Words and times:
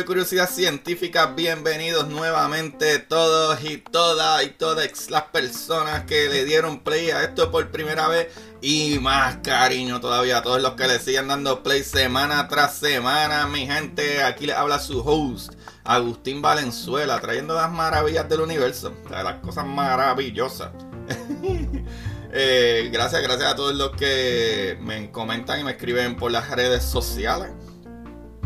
De 0.00 0.06
Curiosidad 0.06 0.48
Científica, 0.48 1.26
bienvenidos 1.26 2.08
nuevamente 2.08 3.00
todos 3.00 3.62
y 3.62 3.76
todas 3.76 4.42
y 4.44 4.48
todas 4.48 5.10
las 5.10 5.24
personas 5.24 6.04
que 6.04 6.26
le 6.30 6.46
dieron 6.46 6.80
play 6.80 7.10
a 7.10 7.22
esto 7.22 7.50
por 7.50 7.70
primera 7.70 8.08
vez 8.08 8.28
y 8.62 8.98
más 8.98 9.36
cariño 9.42 10.00
todavía 10.00 10.38
a 10.38 10.42
todos 10.42 10.62
los 10.62 10.72
que 10.72 10.88
le 10.88 10.98
siguen 11.00 11.28
dando 11.28 11.62
play 11.62 11.84
semana 11.84 12.48
tras 12.48 12.76
semana, 12.76 13.46
mi 13.46 13.66
gente, 13.66 14.22
aquí 14.22 14.46
les 14.46 14.56
habla 14.56 14.78
su 14.78 15.00
host 15.00 15.52
Agustín 15.84 16.40
Valenzuela 16.40 17.20
trayendo 17.20 17.54
las 17.54 17.70
maravillas 17.70 18.26
del 18.26 18.40
universo, 18.40 18.94
las 19.10 19.34
cosas 19.40 19.66
maravillosas. 19.66 20.70
Eh, 22.32 22.90
gracias, 22.92 23.22
gracias 23.22 23.52
a 23.52 23.56
todos 23.56 23.74
los 23.74 23.90
que 23.96 24.78
me 24.80 25.10
comentan 25.10 25.58
y 25.58 25.64
me 25.64 25.72
escriben 25.72 26.16
por 26.16 26.30
las 26.30 26.48
redes 26.48 26.84
sociales. 26.84 27.50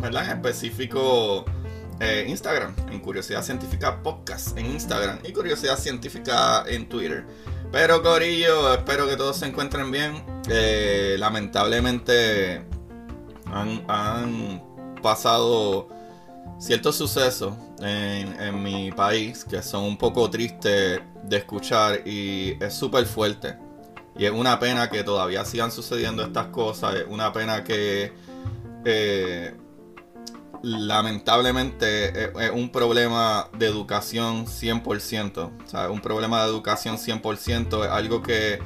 ¿Verdad? 0.04 0.30
En 0.30 0.36
específico 0.36 1.46
eh, 1.98 2.26
Instagram, 2.28 2.76
en 2.90 3.00
Curiosidad 3.00 3.42
Científica 3.42 4.02
Podcast 4.02 4.56
en 4.58 4.66
Instagram 4.66 5.18
y 5.24 5.32
Curiosidad 5.32 5.78
Científica 5.78 6.64
en 6.66 6.88
Twitter. 6.90 7.24
Pero 7.72 8.02
Corillo, 8.02 8.74
espero 8.74 9.08
que 9.08 9.16
todos 9.16 9.38
se 9.38 9.46
encuentren 9.46 9.90
bien. 9.90 10.22
Eh, 10.50 11.16
lamentablemente 11.18 12.62
han, 13.46 13.82
han, 13.88 14.62
pasado 15.02 15.88
ciertos 16.58 16.96
sucesos 16.96 17.54
en, 17.80 18.40
en, 18.40 18.62
mi 18.62 18.90
país 18.90 19.44
que 19.44 19.62
son 19.62 19.84
un 19.84 19.98
poco 19.98 20.30
tristes 20.30 21.00
de 21.24 21.36
escuchar 21.36 22.06
y 22.06 22.56
es 22.62 22.74
súper 22.74 23.04
fuerte. 23.06 23.56
Y 24.16 24.26
es 24.26 24.32
una 24.32 24.58
pena 24.58 24.88
que 24.88 25.02
todavía 25.02 25.44
sigan 25.44 25.70
sucediendo 25.72 26.22
estas 26.22 26.46
cosas. 26.48 26.94
Es 26.94 27.04
una 27.08 27.32
pena 27.32 27.64
que 27.64 28.12
eh, 28.84 29.54
lamentablemente 30.64 32.24
es, 32.24 32.50
un 32.50 32.70
problema 32.70 33.48
de 33.58 33.66
educación 33.66 34.46
100%. 34.46 35.38
O 35.38 35.68
sea, 35.68 35.90
un 35.90 36.00
problema 36.00 36.42
de 36.42 36.48
educación 36.48 36.96
100%. 36.96 37.84
Es 37.84 37.90
algo 37.90 38.22
que 38.22 38.58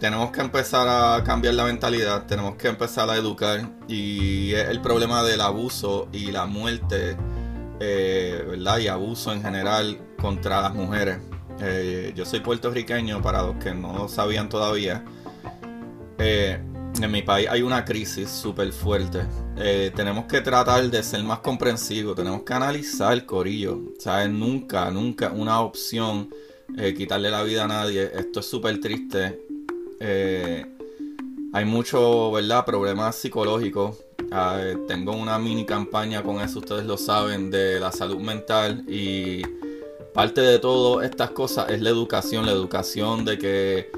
tenemos 0.00 0.30
que 0.30 0.40
empezar 0.40 0.88
a 0.88 1.22
cambiar 1.24 1.54
la 1.54 1.64
mentalidad, 1.64 2.26
tenemos 2.26 2.56
que 2.56 2.68
empezar 2.68 3.10
a 3.10 3.16
educar. 3.16 3.68
Y 3.86 4.54
es 4.54 4.68
el 4.68 4.80
problema 4.80 5.22
del 5.22 5.42
abuso 5.42 6.08
y 6.10 6.30
la 6.32 6.46
muerte, 6.46 7.16
eh, 7.80 8.44
¿verdad? 8.48 8.78
Y 8.78 8.88
abuso 8.88 9.32
en 9.32 9.42
general 9.42 10.00
contra 10.20 10.62
las 10.62 10.74
mujeres. 10.74 11.18
Eh, 11.60 12.12
yo 12.16 12.24
soy 12.24 12.40
puertorriqueño, 12.40 13.20
para 13.20 13.42
los 13.42 13.56
que 13.56 13.74
no 13.74 14.08
sabían 14.08 14.48
todavía. 14.48 15.04
Eh, 16.18 16.58
en 17.02 17.10
mi 17.10 17.22
país 17.22 17.48
hay 17.50 17.62
una 17.62 17.84
crisis 17.84 18.30
súper 18.30 18.72
fuerte. 18.72 19.22
Eh, 19.56 19.92
tenemos 19.94 20.26
que 20.26 20.40
tratar 20.40 20.90
de 20.90 21.02
ser 21.02 21.22
más 21.24 21.40
comprensivos, 21.40 22.16
tenemos 22.16 22.42
que 22.42 22.54
analizar 22.54 23.12
el 23.12 23.26
corillo. 23.26 23.80
¿Sabes? 23.98 24.30
Nunca, 24.30 24.90
nunca 24.90 25.30
una 25.30 25.60
opción 25.60 26.30
eh, 26.76 26.94
quitarle 26.94 27.30
la 27.30 27.42
vida 27.42 27.64
a 27.64 27.68
nadie. 27.68 28.10
Esto 28.14 28.40
es 28.40 28.46
súper 28.46 28.80
triste. 28.80 29.40
Eh, 30.00 30.64
hay 31.52 31.64
mucho, 31.64 32.32
¿verdad? 32.32 32.64
Problemas 32.64 33.16
psicológicos. 33.16 33.98
Ah, 34.32 34.60
tengo 34.88 35.12
una 35.12 35.38
mini 35.38 35.64
campaña 35.64 36.22
con 36.22 36.40
eso, 36.40 36.58
ustedes 36.58 36.84
lo 36.84 36.96
saben, 36.96 37.50
de 37.50 37.78
la 37.78 37.92
salud 37.92 38.18
mental 38.18 38.84
y 38.88 39.42
parte 40.12 40.40
de 40.40 40.58
todas 40.58 41.08
estas 41.08 41.30
cosas 41.30 41.70
es 41.70 41.80
la 41.80 41.90
educación, 41.90 42.44
la 42.46 42.52
educación 42.52 43.24
de 43.24 43.38
que 43.38 43.90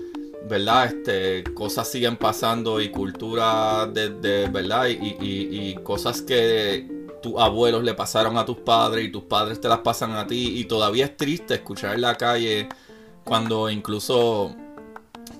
¿verdad? 0.49 0.87
Este, 0.87 1.45
cosas 1.55 1.89
siguen 1.91 2.17
pasando 2.17 2.81
y 2.81 2.91
cultura 2.91 3.87
de, 3.87 4.49
¿verdad? 4.51 4.87
Y, 4.89 5.75
cosas 5.85 6.23
que 6.23 6.87
tus 7.23 7.35
abuelos 7.39 7.83
le 7.83 7.95
pasaron 7.95 8.37
a 8.39 8.45
tus 8.45 8.59
padres 8.59 9.07
y 9.07 9.11
tus 9.11 9.25
padres 9.25 9.61
te 9.61 9.69
las 9.69 9.79
pasan 9.79 10.13
a 10.13 10.27
ti 10.27 10.59
y 10.59 10.65
todavía 10.65 11.07
es 11.07 11.17
triste 11.17 11.55
escuchar 11.55 11.95
en 11.95 12.03
la 12.03 12.17
calle 12.17 12.69
cuando 13.25 13.69
incluso 13.71 14.55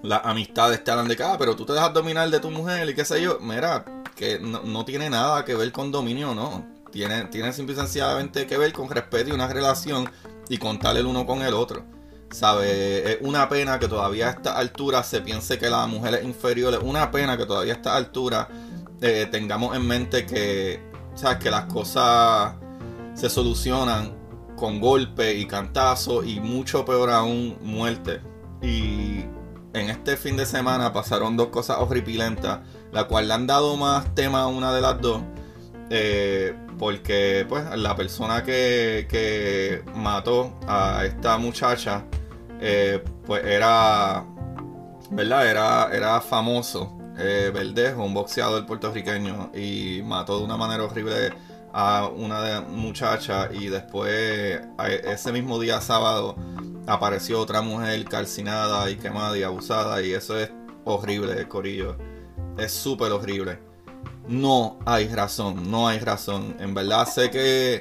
las 0.03 0.21
amistades 0.25 0.83
te 0.83 0.91
hablan 0.91 1.09
de 1.09 1.15
acá, 1.15 1.35
ah, 1.35 1.37
pero 1.39 1.57
tú 1.57 1.65
te 1.65 1.73
dejas 1.73 1.93
dominar 1.93 2.29
de 2.31 2.41
tu 2.41 2.51
mujer 2.51 2.89
y 2.89 2.95
qué 2.95 3.05
sé 3.05 3.21
yo, 3.23 3.39
mira, 3.41 3.85
que 4.15 4.39
no, 4.39 4.85
tiene 4.85 5.11
nada 5.11 5.45
que 5.45 5.55
ver 5.55 5.73
con 5.73 5.91
dominio, 5.91 6.35
no. 6.35 6.67
Tiene, 6.91 7.25
tiene 7.25 7.53
simple 7.53 7.75
y 7.75 7.77
sencillamente 7.77 8.47
que 8.47 8.57
ver 8.57 8.73
con 8.73 8.89
respeto 8.89 9.31
y 9.31 9.33
una 9.33 9.47
relación 9.47 10.11
y 10.49 10.59
contar 10.59 10.97
el 10.97 11.07
uno 11.07 11.27
con 11.27 11.43
el 11.43 11.55
otro. 11.55 11.85
¿Sabe? 12.31 13.13
Es 13.13 13.19
una 13.23 13.49
pena 13.49 13.79
que 13.79 13.89
todavía 13.89 14.29
a 14.29 14.31
esta 14.31 14.59
altura 14.59 15.03
se 15.03 15.21
piense 15.23 15.59
que 15.59 15.71
la 15.71 15.87
mujer 15.87 16.15
es 16.15 16.25
inferior. 16.25 16.75
Es 16.75 16.81
una 16.83 17.11
pena 17.11 17.37
que 17.37 17.47
todavía 17.47 17.73
a 17.73 17.77
esta 17.77 17.97
altura 17.97 18.49
eh, 19.01 19.29
tengamos 19.31 19.77
en 19.77 19.87
mente 19.87 20.27
que, 20.27 20.83
¿sabes? 21.15 21.39
que 21.39 21.51
las 21.51 21.65
cosas 21.65 22.55
se 23.15 23.31
solucionan 23.31 24.17
con 24.57 24.81
golpe 24.81 25.35
y 25.35 25.47
cantazo 25.47 26.23
y 26.25 26.41
mucho 26.41 26.85
peor 26.85 27.11
aún 27.11 27.57
muerte. 27.63 28.21
Y 28.61 29.25
en 29.73 29.91
este 29.91 30.17
fin 30.17 30.37
de 30.37 30.47
semana 30.47 30.93
pasaron 30.93 31.37
dos 31.37 31.49
cosas 31.49 31.79
horripilentas, 31.79 32.61
la 32.93 33.05
cual 33.05 33.29
le 33.29 33.35
han 33.35 33.47
dado 33.47 33.77
más 33.77 34.15
tema 34.15 34.43
a 34.43 34.47
una 34.49 34.73
de 34.73 34.81
las 34.81 35.01
dos. 35.01 35.23
Eh, 35.91 36.55
porque 36.79 37.47
pues 37.49 37.65
la 37.77 37.97
persona 37.97 38.43
que, 38.45 39.07
que 39.09 39.83
mató 39.95 40.59
a 40.67 41.05
esta 41.07 41.39
muchacha 41.39 42.05
eh, 42.61 43.03
pues 43.25 43.45
era, 43.45 44.25
¿verdad? 45.11 45.51
Era, 45.51 45.91
era 45.93 46.21
famoso, 46.21 46.99
eh, 47.19 47.51
Verdejo, 47.53 48.05
un 48.05 48.15
boxeador 48.15 48.67
puertorriqueño, 48.67 49.51
y 49.55 50.03
mató 50.05 50.39
de 50.39 50.45
una 50.45 50.57
manera 50.57 50.85
horrible 50.85 51.33
a 51.73 52.09
una 52.09 52.63
muchacha 52.63 53.51
y 53.53 53.69
después 53.69 54.61
ese 55.05 55.33
mismo 55.33 55.61
día 55.61 55.81
sábado 55.81 56.35
apareció 56.87 57.41
otra 57.41 57.61
mujer 57.61 58.05
calcinada 58.07 58.91
y 58.91 58.97
quemada 58.97 59.37
y 59.37 59.43
abusada 59.43 60.03
y 60.03 60.13
eso 60.13 60.39
es 60.39 60.51
horrible, 60.85 61.47
Corillo. 61.47 61.97
Es 62.57 62.73
súper 62.73 63.13
horrible. 63.13 63.68
No 64.29 64.79
hay 64.85 65.09
razón, 65.09 65.71
no 65.71 65.89
hay 65.89 65.99
razón. 65.99 66.57
En 66.61 66.75
verdad 66.75 67.09
sé 67.09 67.31
que 67.31 67.81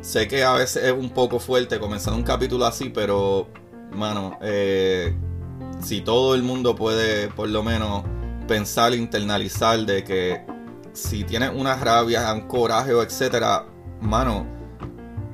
sé 0.00 0.26
que 0.26 0.42
a 0.42 0.54
veces 0.54 0.84
es 0.84 0.92
un 0.92 1.10
poco 1.10 1.38
fuerte 1.38 1.78
comenzar 1.78 2.14
un 2.14 2.22
capítulo 2.22 2.64
así, 2.64 2.88
pero 2.88 3.48
mano, 3.92 4.38
eh, 4.40 5.14
si 5.80 6.00
todo 6.00 6.34
el 6.34 6.42
mundo 6.42 6.74
puede 6.74 7.28
por 7.28 7.48
lo 7.48 7.62
menos 7.62 8.02
pensar, 8.48 8.94
internalizar 8.94 9.78
de 9.80 10.02
que 10.02 10.44
si 10.92 11.24
tienes 11.24 11.50
una 11.54 11.76
rabia, 11.76 12.32
un 12.32 12.42
coraje 12.42 12.94
o 12.94 13.02
etcétera, 13.02 13.66
mano, 14.00 14.46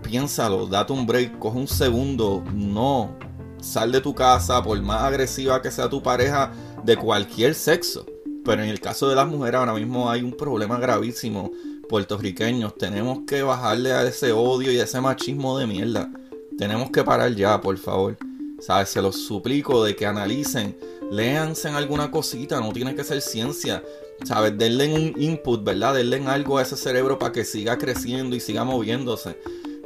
piénsalo, 0.02 0.66
date 0.66 0.92
un 0.92 1.06
break, 1.06 1.38
coge 1.38 1.58
un 1.58 1.68
segundo, 1.68 2.44
no, 2.52 3.16
sal 3.60 3.92
de 3.92 4.00
tu 4.00 4.14
casa, 4.14 4.62
por 4.62 4.80
más 4.82 5.02
agresiva 5.02 5.62
que 5.62 5.70
sea 5.70 5.88
tu 5.88 6.02
pareja 6.02 6.50
de 6.84 6.96
cualquier 6.96 7.54
sexo. 7.54 8.04
Pero 8.48 8.62
en 8.62 8.70
el 8.70 8.80
caso 8.80 9.10
de 9.10 9.14
las 9.14 9.28
mujeres 9.28 9.60
ahora 9.60 9.74
mismo 9.74 10.10
hay 10.10 10.22
un 10.22 10.32
problema 10.32 10.78
gravísimo. 10.78 11.52
Puertorriqueños, 11.86 12.74
tenemos 12.76 13.18
que 13.26 13.42
bajarle 13.42 13.92
a 13.92 14.04
ese 14.04 14.32
odio 14.32 14.72
y 14.72 14.78
a 14.78 14.84
ese 14.84 15.02
machismo 15.02 15.58
de 15.58 15.66
mierda. 15.66 16.10
Tenemos 16.56 16.90
que 16.90 17.04
parar 17.04 17.34
ya, 17.34 17.60
por 17.60 17.76
favor. 17.76 18.16
¿Sabes? 18.58 18.88
Se 18.88 19.02
los 19.02 19.16
suplico 19.16 19.84
de 19.84 19.94
que 19.94 20.06
analicen, 20.06 20.74
léanse 21.12 21.68
en 21.68 21.74
alguna 21.74 22.10
cosita, 22.10 22.58
no 22.58 22.72
tiene 22.72 22.94
que 22.94 23.04
ser 23.04 23.20
ciencia. 23.20 23.84
¿Sabes? 24.24 24.56
Denle 24.56 24.94
un 24.94 25.22
input, 25.22 25.62
¿verdad? 25.62 25.96
Denle 25.96 26.24
algo 26.26 26.56
a 26.56 26.62
ese 26.62 26.78
cerebro 26.78 27.18
para 27.18 27.32
que 27.32 27.44
siga 27.44 27.76
creciendo 27.76 28.34
y 28.34 28.40
siga 28.40 28.64
moviéndose. 28.64 29.36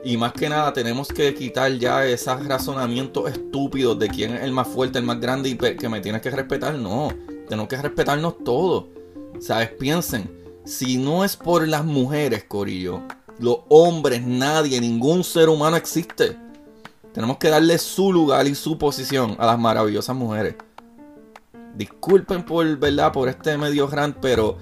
Y 0.05 0.17
más 0.17 0.35
que 0.35 0.49
nada 0.49 0.73
tenemos 0.73 1.09
que 1.09 1.35
quitar 1.35 1.73
ya 1.79 2.07
esos 2.07 2.47
razonamientos 2.47 3.29
estúpidos 3.29 3.99
de 3.99 4.09
quién 4.09 4.35
es 4.35 4.45
el 4.45 4.53
más 4.53 4.69
fuerte, 4.69 5.01
el 5.01 5.05
más 5.05 5.19
grande 5.19 5.49
y 5.49 5.57
que 5.57 5.89
me 5.89 6.01
tienes 6.01 6.23
que 6.23 6.31
respetar. 6.31 6.77
No, 6.77 7.09
tenemos 7.53 7.69
que 7.69 7.77
respetarnos 7.77 8.43
todos. 8.43 8.87
¿Sabes? 9.39 9.69
Piensen, 9.79 10.31
si 10.65 10.97
no 10.97 11.23
es 11.23 11.37
por 11.37 11.69
las 11.69 11.85
mujeres, 11.85 12.45
Corillo, 12.45 13.03
los 13.39 13.59
hombres, 13.69 14.23
nadie, 14.27 14.81
ningún 14.81 15.23
ser 15.23 15.51
humano 15.51 15.77
existe. 15.77 16.39
Tenemos 17.13 17.37
que 17.37 17.51
darle 17.51 17.77
su 17.77 18.11
lugar 18.11 18.47
y 18.47 18.55
su 18.55 18.79
posición 18.79 19.37
a 19.39 19.45
las 19.45 19.59
maravillosas 19.59 20.17
mujeres. 20.17 20.55
Disculpen 21.75 22.43
por, 22.43 22.79
¿verdad? 22.79 23.13
Por 23.13 23.29
este 23.29 23.59
medio 23.59 23.87
gran, 23.87 24.15
pero 24.15 24.57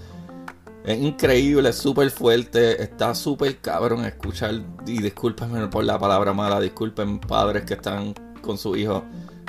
es 0.82 1.00
increíble, 1.00 1.68
es 1.68 1.76
súper 1.76 2.10
fuerte, 2.10 2.82
está 2.82 3.14
súper 3.14 3.60
cabrón 3.60 4.04
escuchar. 4.04 4.62
Y 4.84 5.00
discúlpenme 5.00 5.68
por 5.68 5.84
la 5.84 5.96
palabra 5.96 6.32
mala, 6.32 6.58
disculpen 6.58 7.20
padres 7.20 7.62
que 7.62 7.74
están 7.74 8.14
con 8.42 8.58
su 8.58 8.74
hijo. 8.74 9.04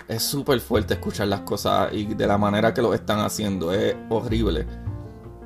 Es 0.08 0.24
súper 0.24 0.60
fuerte 0.60 0.96
escuchar 0.96 1.28
las 1.28 1.42
cosas 1.42 1.94
y 1.94 2.06
de 2.06 2.28
la 2.28 2.38
manera 2.38 2.74
que 2.74 2.82
lo 2.82 2.94
están 2.94 3.20
haciendo. 3.20 3.74
Es 3.74 3.96
horrible. 4.10 4.66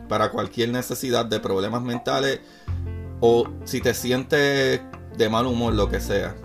para 0.09 0.31
cualquier 0.31 0.69
necesidad 0.69 1.25
de 1.25 1.39
problemas 1.39 1.83
mentales 1.83 2.39
o 3.21 3.47
si 3.63 3.81
te 3.81 3.93
sientes 3.93 4.81
de 5.15 5.29
mal 5.29 5.45
humor, 5.45 5.73
lo 5.73 5.87
que 5.89 6.01
sea. 6.01 6.35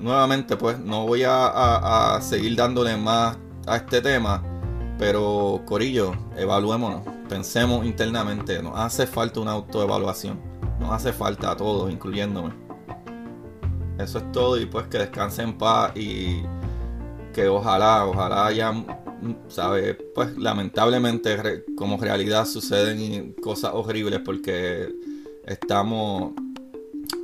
Nuevamente, 0.00 0.56
pues 0.56 0.78
no 0.78 1.06
voy 1.06 1.24
a, 1.26 2.18
seguir 2.22 2.56
dándole 2.56 2.96
más 2.96 3.36
a 3.66 3.76
este 3.76 4.00
tema, 4.00 4.42
pero 4.98 5.60
Corillo, 5.66 6.14
evaluémonos, 6.36 7.02
pensemos 7.28 7.84
internamente, 7.84 8.62
nos 8.62 8.78
hace 8.78 9.06
falta 9.06 9.40
una 9.40 9.52
autoevaluación, 9.52 10.40
nos 10.80 10.90
hace 10.90 11.12
falta 11.12 11.50
a 11.50 11.56
todos, 11.56 11.92
incluyéndome. 11.92 12.54
Eso 13.98 14.18
es 14.18 14.32
todo 14.32 14.58
y 14.58 14.64
pues 14.64 14.86
que 14.86 14.98
descanse 14.98 15.42
en 15.42 15.58
paz 15.58 15.92
y 15.94 16.42
que 17.34 17.48
ojalá, 17.48 18.06
ojalá 18.06 18.50
ya 18.52 18.72
¿sabes? 19.48 19.98
Pues 20.14 20.36
lamentablemente 20.38 21.64
como 21.76 21.98
realidad 21.98 22.46
suceden 22.46 23.34
cosas 23.34 23.72
horribles 23.74 24.20
porque 24.24 24.94
estamos, 25.44 26.32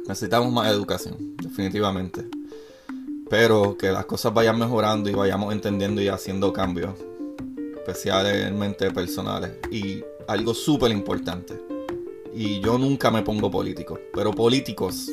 necesitamos 0.06 0.52
más 0.52 0.70
educación, 0.70 1.36
definitivamente. 1.42 2.35
Pero 3.28 3.76
que 3.76 3.90
las 3.90 4.06
cosas 4.06 4.32
vayan 4.32 4.58
mejorando 4.58 5.10
y 5.10 5.14
vayamos 5.14 5.52
entendiendo 5.52 6.00
y 6.00 6.08
haciendo 6.08 6.52
cambios, 6.52 6.94
especialmente 7.76 8.90
personales. 8.90 9.52
Y 9.70 10.04
algo 10.28 10.54
súper 10.54 10.90
importante. 10.92 11.60
Y 12.34 12.60
yo 12.60 12.78
nunca 12.78 13.10
me 13.10 13.22
pongo 13.22 13.50
político, 13.50 13.98
pero 14.12 14.30
políticos, 14.30 15.10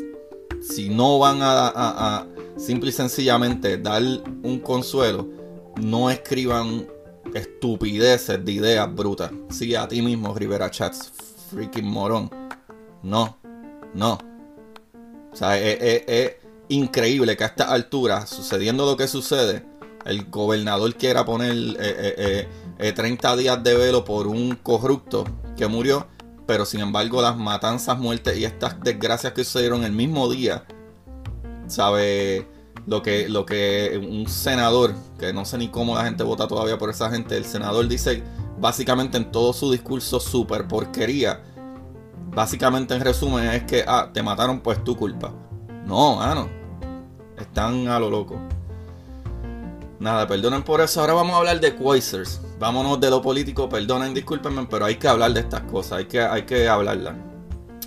si 0.62 0.90
no 0.90 1.20
van 1.20 1.40
a, 1.42 2.28
simple 2.58 2.90
y 2.90 2.94
sencillamente 2.94 3.78
dar 3.78 4.04
un 4.44 4.60
consuelo, 4.60 5.28
no 5.82 6.10
escriban 6.10 6.86
estupideces 7.34 8.44
de 8.44 8.52
ideas 8.52 8.94
brutas. 8.94 9.32
Sí, 9.50 9.74
a 9.74 9.88
ti 9.88 10.02
mismo, 10.02 10.36
Rivera 10.36 10.70
Chats, 10.70 11.12
freaking 11.50 11.86
morón. 11.86 12.30
No, 13.02 13.38
no. 13.94 14.18
O 15.32 15.36
sea, 15.36 15.58
es, 15.58 16.36
increíble 16.74 17.38
que 17.38 17.44
a 17.44 17.48
esta 17.48 17.66
altura, 17.66 18.26
sucediendo 18.26 18.86
lo 18.86 18.98
que 18.98 19.08
sucede, 19.08 19.66
el 20.06 20.26
gobernador 20.30 20.94
quiera 20.96 21.24
poner 21.26 21.54
30 21.54 21.82
eh, 21.82 22.48
eh, 22.80 22.98
eh, 23.00 23.38
días 23.38 23.64
de 23.64 23.76
velo 23.76 24.04
por 24.04 24.28
un 24.28 24.56
corrupto 24.56 25.26
que 25.56 25.68
murió, 25.68 26.08
pero 26.46 26.66
sin 26.66 26.82
embargo 26.82 27.22
las 27.22 27.38
matanzas, 27.38 27.98
muertes 27.98 28.38
y 28.38 28.46
estas 28.46 28.80
desgracias 28.82 29.34
que 29.34 29.44
sucedieron 29.44 29.84
el 29.84 29.94
mismo 29.94 30.30
día, 30.30 30.66
¿sabe? 31.68 32.48
lo 32.86 33.02
que, 33.02 33.30
lo 33.30 33.46
que 33.46 34.02
un 34.06 34.28
senador, 34.28 34.94
que 35.18 35.32
no 35.32 35.46
sé 35.46 35.58
ni 35.58 35.70
cómo 35.70 35.96
la 35.96 36.04
gente 36.04 36.24
vota 36.24 36.48
todavía 36.48 36.78
por 36.78 36.90
esa 36.90 37.10
gente, 37.10 37.38
el 37.38 37.46
senador 37.46 37.88
dice 37.88 38.24
básicamente 38.60 39.18
en 39.18 39.32
todo 39.32 39.54
su 39.54 39.72
discurso 39.72 40.20
súper 40.20 40.68
porquería. 40.68 41.42
Básicamente 42.32 42.96
en 42.96 43.02
resumen 43.02 43.48
es 43.50 43.64
que, 43.64 43.86
ah, 43.88 44.10
te 44.12 44.24
mataron 44.24 44.60
pues 44.60 44.84
tu 44.84 44.98
culpa. 44.98 45.32
No, 45.86 46.20
no 46.36 46.63
Están 47.38 47.88
a 47.88 48.00
lo 48.00 48.10
loco. 48.10 48.40
Nada, 50.00 50.28
perdonen 50.28 50.64
por 50.64 50.82
eso. 50.82 51.00
Ahora 51.00 51.14
vamos 51.14 51.34
a 51.34 51.38
hablar 51.38 51.60
de 51.60 51.76
Quasars. 51.76 52.42
Vámonos 52.60 53.00
de 53.00 53.10
lo 53.10 53.22
político, 53.22 53.68
perdonen, 53.70 54.14
discúlpenme, 54.14 54.68
pero 54.70 54.86
hay 54.86 54.96
que 54.96 55.08
hablar 55.08 55.34
de 55.34 55.42
estas 55.42 55.62
cosas, 55.62 56.00
hay 56.00 56.06
que, 56.06 56.22
hay 56.22 56.44
que 56.44 56.68
hablarlas. 56.68 57.16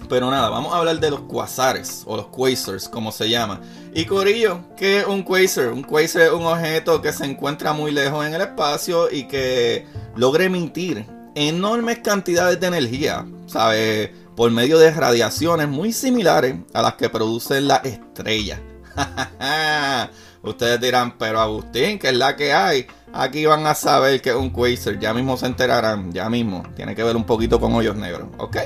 Pero 0.09 0.31
nada, 0.31 0.49
vamos 0.49 0.73
a 0.73 0.79
hablar 0.79 1.01
de 1.01 1.11
los 1.11 1.21
quasares 1.21 2.03
o 2.07 2.17
los 2.17 2.27
quasars, 2.29 2.89
como 2.89 3.11
se 3.11 3.29
llama. 3.29 3.61
Y 3.95 4.05
Corillo, 4.05 4.61
¿qué 4.77 5.01
es 5.01 5.07
un 5.07 5.23
quasar? 5.23 5.73
Un 5.73 5.83
quasar 5.83 6.23
es 6.23 6.33
un 6.33 6.45
objeto 6.45 7.03
que 7.03 7.13
se 7.13 7.25
encuentra 7.25 7.73
muy 7.73 7.91
lejos 7.91 8.25
en 8.25 8.35
el 8.35 8.41
espacio 8.41 9.11
y 9.11 9.25
que 9.25 9.87
logra 10.15 10.45
emitir 10.45 11.07
enormes 11.35 11.99
cantidades 11.99 12.59
de 12.61 12.67
energía, 12.67 13.27
¿sabe? 13.47 14.15
Por 14.37 14.51
medio 14.51 14.79
de 14.79 14.91
radiaciones 14.91 15.69
muy 15.69 15.93
similares 15.93 16.57
a 16.73 16.83
las 16.83 16.95
que 16.95 17.11
producen 17.11 17.69
las 17.69 17.85
estrellas. 17.85 18.61
Ustedes 20.43 20.81
dirán, 20.81 21.19
pero 21.19 21.41
Agustín, 21.41 21.99
que 21.99 22.09
es 22.09 22.17
la 22.17 22.37
que 22.37 22.53
hay. 22.53 22.87
Aquí 23.13 23.47
van 23.47 23.67
a 23.67 23.75
saber 23.75 24.21
que 24.21 24.31
es 24.31 24.37
un 24.37 24.51
quasar. 24.51 24.99
Ya 24.99 25.13
mismo 25.13 25.37
se 25.37 25.47
enterarán, 25.47 26.13
ya 26.13 26.29
mismo. 26.29 26.63
Tiene 26.75 26.95
que 26.95 27.03
ver 27.03 27.17
un 27.17 27.25
poquito 27.25 27.59
con 27.61 27.75
hoyos 27.75 27.97
negros, 27.97 28.29
¿ok? 28.39 28.57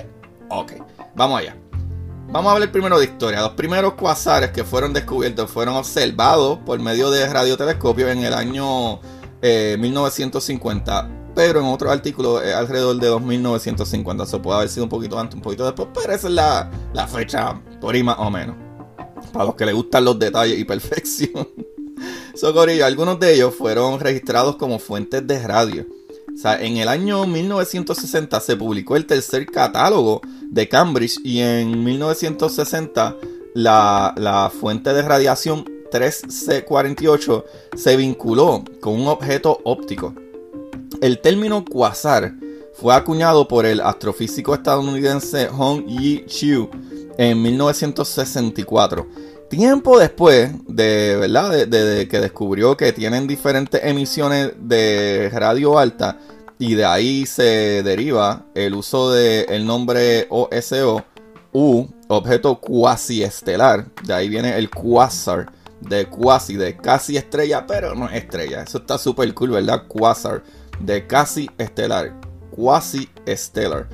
Ok. 0.51 0.73
Vamos 1.15 1.41
allá. 1.41 1.57
Vamos 2.33 2.51
a 2.51 2.55
hablar 2.55 2.71
primero 2.71 2.99
de 2.99 3.07
historia. 3.07 3.41
Los 3.41 3.53
primeros 3.53 3.95
cuasares 3.95 4.51
que 4.51 4.63
fueron 4.63 4.93
descubiertos 4.93 5.51
fueron 5.51 5.77
observados 5.77 6.59
por 6.65 6.79
medio 6.79 7.11
de 7.11 7.27
radiotelescopio 7.27 8.09
en 8.09 8.25
el 8.25 8.35
año 8.35 9.01
1950. 9.43 11.01
Eh, 11.01 11.17
pero 11.35 11.61
en 11.61 11.67
otro 11.67 11.91
artículo 11.91 12.39
alrededor 12.39 12.97
de 12.97 13.09
2950. 13.09 14.25
Eso 14.25 14.43
puede 14.43 14.59
haber 14.59 14.69
sido 14.69 14.85
un 14.85 14.91
poquito 14.91 15.19
antes, 15.19 15.35
un 15.35 15.43
poquito 15.43 15.65
después. 15.65 15.89
Pero 15.95 16.13
esa 16.13 16.29
es 16.29 16.35
la, 16.35 16.71
la 16.93 17.07
fecha 17.07 17.61
por 17.81 18.01
más 18.05 18.17
o 18.19 18.31
menos. 18.31 18.70
Para 19.33 19.47
los 19.47 19.55
que 19.55 19.67
les 19.67 19.75
gustan 19.75 20.05
los 20.05 20.19
detalles 20.19 20.59
y 20.59 20.65
perfección. 20.65 21.49
Socorrillo, 22.35 22.87
algunos 22.87 23.21
de 23.21 23.35
ellos 23.35 23.55
fueron 23.55 24.01
registrados 24.01 24.57
como 24.57 24.79
fuentes 24.79 25.27
de 25.27 25.47
radio. 25.47 25.87
O 26.33 26.37
sea, 26.37 26.61
en 26.63 26.77
el 26.77 26.89
año 26.89 27.27
1960 27.27 28.41
se 28.41 28.57
publicó 28.57 28.97
el 28.97 29.07
tercer 29.07 29.47
catálogo 29.47 30.21
de 30.49 30.69
Cambridge 30.69 31.19
y 31.25 31.41
en 31.41 31.85
1960 31.85 33.17
la, 33.55 34.51
fuente 34.59 34.93
de 34.93 35.03
radiación 35.03 35.65
3C48 35.93 37.45
se 37.77 37.97
vinculó 37.97 38.65
con 38.81 38.95
un 39.01 39.09
objeto 39.09 39.61
óptico. 39.65 40.15
El 41.01 41.21
término 41.21 41.65
quasar 41.65 42.35
fue 42.81 42.95
acuñado 42.95 43.47
por 43.47 43.67
el 43.67 43.81
astrofísico 43.81 44.55
estadounidense 44.55 45.49
Hong 45.49 45.85
Yi 45.87 46.25
Chiu 46.25 46.71
en 47.19 47.43
1964. 47.43 49.07
Tiempo 49.51 49.99
después 49.99 50.51
de, 50.67 51.17
¿verdad? 51.17 51.67
De, 51.67 52.09
que 52.09 52.21
descubrió 52.21 52.79
que 52.79 52.95
tienen 52.95 53.27
diferentes 53.27 53.85
emisiones 53.85 54.53
de 54.57 55.31
radio 55.31 55.79
alta 55.79 56.19
y 56.59 56.75
de 56.75 56.87
ahí 56.87 57.27
se 57.27 57.83
deriva 57.83 58.47
el 58.55 58.75
uso 58.75 59.13
del 59.13 59.67
nombre 59.67 60.27
OSO, 60.31 61.05
U, 61.53 61.87
objeto 62.09 62.61
cuasi 62.61 63.23
estelar. 63.23 63.85
De 64.05 64.15
ahí 64.15 64.31
viene 64.31 64.57
el 64.57 64.71
quasar, 64.71 65.53
de 65.83 66.07
quasi, 66.07 66.57
de 66.57 66.79
casi 66.79 67.19
estrella, 67.19 67.67
pero 67.67 67.95
no 67.95 68.09
estrella. 68.09 68.63
Eso 68.63 68.79
está 68.79 68.97
súper 68.97 69.35
cool, 69.35 69.51
¿verdad? 69.51 69.87
Quasar, 69.87 70.43
de 70.79 71.07
casi 71.07 71.51
estelar, 71.59 72.30
quasi 72.55 73.09
estelar. 73.27 73.89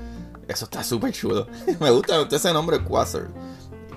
Eso 0.48 0.64
está 0.64 0.82
súper 0.84 1.12
chulo. 1.12 1.46
Me 1.80 1.90
gusta 1.90 2.26
ese 2.30 2.52
nombre, 2.52 2.82
quasar. 2.82 3.28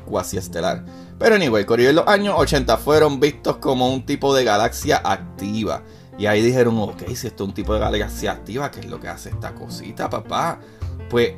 cuasi 0.06 0.38
estelar. 0.38 0.84
Pero 1.18 1.36
anyway, 1.36 1.66
Corillo 1.66 1.89
en 1.89 1.98
los 1.98 2.08
años 2.08 2.34
80 2.38 2.78
fueron 2.78 3.20
vistos 3.20 3.58
como 3.58 3.94
un 3.94 4.06
tipo 4.06 4.34
de 4.34 4.44
galaxia 4.44 5.01
activa. 5.04 5.84
Y 6.18 6.25
ahí 6.25 6.42
dijeron, 6.42 6.78
ok, 6.80 7.04
si 7.13 7.28
esto 7.28 7.44
es 7.44 7.50
un 7.50 7.54
tipo 7.54 7.74
de 7.74 7.80
galaxia 7.80 8.32
activa, 8.32 8.72
¿qué 8.72 8.82
es 8.82 8.88
lo 8.88 9.00
que 9.00 9.08
hace 9.08 9.30
esta 9.30 9.54
cosita, 9.54 10.10
papá? 10.10 10.60
Pues 11.10 11.34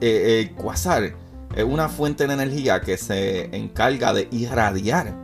eh, 0.00 0.40
el 0.40 0.54
quasar 0.54 1.14
es 1.54 1.64
una 1.64 1.88
fuente 1.88 2.26
de 2.26 2.34
energía 2.34 2.80
que 2.80 2.96
se 2.96 3.54
encarga 3.56 4.12
de 4.12 4.28
irradiar 4.30 5.14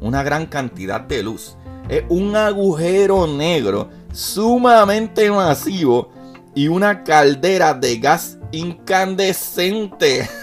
una 0.00 0.22
gran 0.22 0.46
cantidad 0.46 1.00
de 1.00 1.22
luz. 1.22 1.56
Es 1.88 2.04
un 2.08 2.36
agujero 2.36 3.26
negro 3.26 3.88
sumamente 4.12 5.30
masivo 5.30 6.10
y 6.54 6.68
una 6.68 7.04
caldera 7.04 7.74
de 7.74 7.98
gas 7.98 8.38
incandescente. 8.52 10.28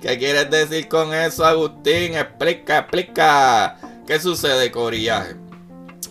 ¿Qué 0.00 0.18
quieres 0.18 0.50
decir 0.50 0.88
con 0.88 1.12
eso, 1.12 1.44
Agustín? 1.44 2.14
Explica, 2.14 2.78
explica. 2.78 3.76
¿Qué 4.06 4.20
sucede, 4.20 4.70
Corillaje? 4.70 5.36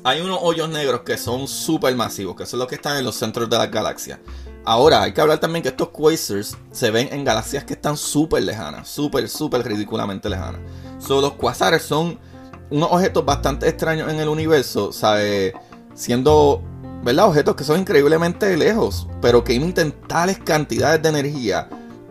Hay 0.03 0.21
unos 0.21 0.39
hoyos 0.41 0.69
negros 0.69 1.01
que 1.01 1.17
son 1.17 1.47
súper 1.47 1.95
masivos, 1.95 2.35
que 2.35 2.45
son 2.45 2.59
los 2.59 2.67
que 2.67 2.75
están 2.75 2.97
en 2.97 3.05
los 3.05 3.15
centros 3.15 3.49
de 3.49 3.57
las 3.57 3.71
galaxias. 3.71 4.19
Ahora, 4.65 5.03
hay 5.03 5.13
que 5.13 5.21
hablar 5.21 5.39
también 5.39 5.63
que 5.63 5.69
estos 5.69 5.89
quasars 5.89 6.57
se 6.71 6.91
ven 6.91 7.09
en 7.11 7.23
galaxias 7.23 7.63
que 7.63 7.73
están 7.73 7.95
súper 7.95 8.43
lejanas, 8.43 8.87
súper, 8.87 9.29
súper 9.29 9.63
ridículamente 9.63 10.27
lejanas. 10.27 10.59
So, 10.99 11.21
los 11.21 11.33
quasares 11.33 11.83
son 11.83 12.19
unos 12.69 12.91
objetos 12.91 13.23
bastante 13.23 13.69
extraños 13.69 14.11
en 14.11 14.19
el 14.19 14.27
universo, 14.27 14.91
¿sabe? 14.91 15.53
Siendo, 15.93 16.61
¿verdad? 17.05 17.27
Objetos 17.27 17.55
que 17.55 17.63
son 17.63 17.79
increíblemente 17.79 18.57
lejos, 18.57 19.07
pero 19.21 19.43
que 19.43 19.53
emiten 19.53 19.91
tales 20.07 20.39
cantidades 20.39 21.03
de 21.03 21.09
energía 21.09 21.69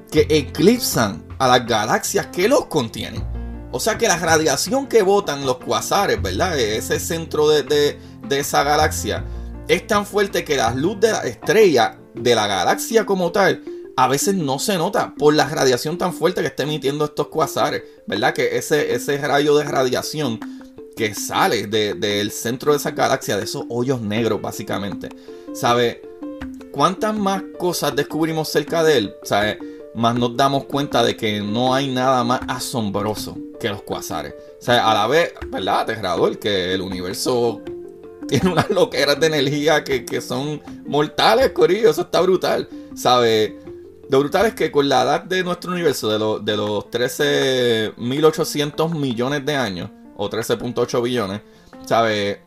que 0.08 0.24
eclipsan 0.30 1.24
a 1.40 1.48
las 1.48 1.66
galaxias 1.66 2.28
que 2.28 2.46
los 2.46 2.66
contienen. 2.66 3.24
O 3.72 3.80
sea 3.80 3.98
que 3.98 4.06
la 4.06 4.16
radiación 4.16 4.86
que 4.86 5.02
botan 5.02 5.44
los 5.44 5.56
quasares, 5.56 6.22
¿verdad? 6.22 6.56
Ese 6.56 7.00
centro 7.00 7.48
de, 7.48 7.64
de 7.64 8.38
esa 8.38 8.62
galaxia 8.62 9.24
es 9.66 9.84
tan 9.84 10.06
fuerte 10.06 10.44
que 10.44 10.56
la 10.56 10.72
luz 10.72 11.00
de 11.00 11.10
la 11.10 11.22
estrella 11.22 11.98
de 12.14 12.36
la 12.36 12.46
galaxia 12.46 13.04
como 13.04 13.32
tal, 13.32 13.64
a 13.96 14.06
veces 14.06 14.36
no 14.36 14.60
se 14.60 14.78
nota 14.78 15.12
por 15.18 15.34
la 15.34 15.48
radiación 15.48 15.98
tan 15.98 16.12
fuerte 16.12 16.40
que 16.40 16.46
está 16.46 16.62
emitiendo 16.62 17.04
estos 17.04 17.26
cuasares, 17.26 17.82
¿verdad? 18.06 18.32
Que 18.32 18.58
ese, 18.58 18.94
ese 18.94 19.18
rayo 19.18 19.56
de 19.56 19.64
radiación 19.64 20.38
que 20.96 21.14
sale 21.14 21.66
del 21.66 22.30
centro 22.30 22.72
de 22.72 22.78
esa 22.78 22.92
galaxia, 22.92 23.36
de 23.36 23.44
esos 23.44 23.64
hoyos 23.68 24.00
negros 24.00 24.40
básicamente, 24.40 25.10
¿sabe? 25.52 26.02
¿Cuántas 26.70 27.14
más 27.16 27.42
cosas 27.58 27.94
descubrimos 27.94 28.48
cerca 28.48 28.82
de 28.82 28.96
él? 28.98 29.14
¿Sabe? 29.22 29.58
Más 29.94 30.16
nos 30.16 30.36
damos 30.36 30.64
cuenta 30.64 31.04
de 31.04 31.16
que 31.16 31.40
no 31.40 31.72
hay 31.72 31.92
nada 31.92 32.24
más 32.24 32.40
asombroso 32.48 33.38
que 33.60 33.68
los 33.68 33.82
cuasares. 33.82 34.34
O 34.66 34.72
a 34.72 34.94
la 34.94 35.06
vez, 35.06 35.32
¿verdad? 35.48 35.80
Aterrador 35.80 36.38
que 36.38 36.72
el 36.74 36.80
universo 36.80 37.60
tiene 38.26 38.50
unas 38.50 38.70
loqueras 38.70 39.20
de 39.20 39.26
energía 39.28 39.84
que, 39.84 40.20
son 40.20 40.60
mortales, 40.84 41.50
Corillo. 41.50 41.90
Eso 41.90 42.00
está 42.02 42.20
brutal. 42.20 42.68
¿Sabe? 42.96 43.56
Lo 44.10 44.18
brutal 44.18 44.46
es 44.46 44.54
que 44.54 44.72
con 44.72 44.88
la 44.88 45.02
edad 45.02 45.22
de 45.22 45.44
nuestro 45.44 45.70
universo, 45.72 46.08
de, 46.08 46.18
de 46.44 46.56
los 46.56 46.86
13.800 46.86 48.94
millones 48.94 49.46
de 49.46 49.54
años, 49.54 49.90
o 50.16 50.28
13.8 50.28 51.02
billones, 51.02 51.40
¿sabe? 51.86 52.42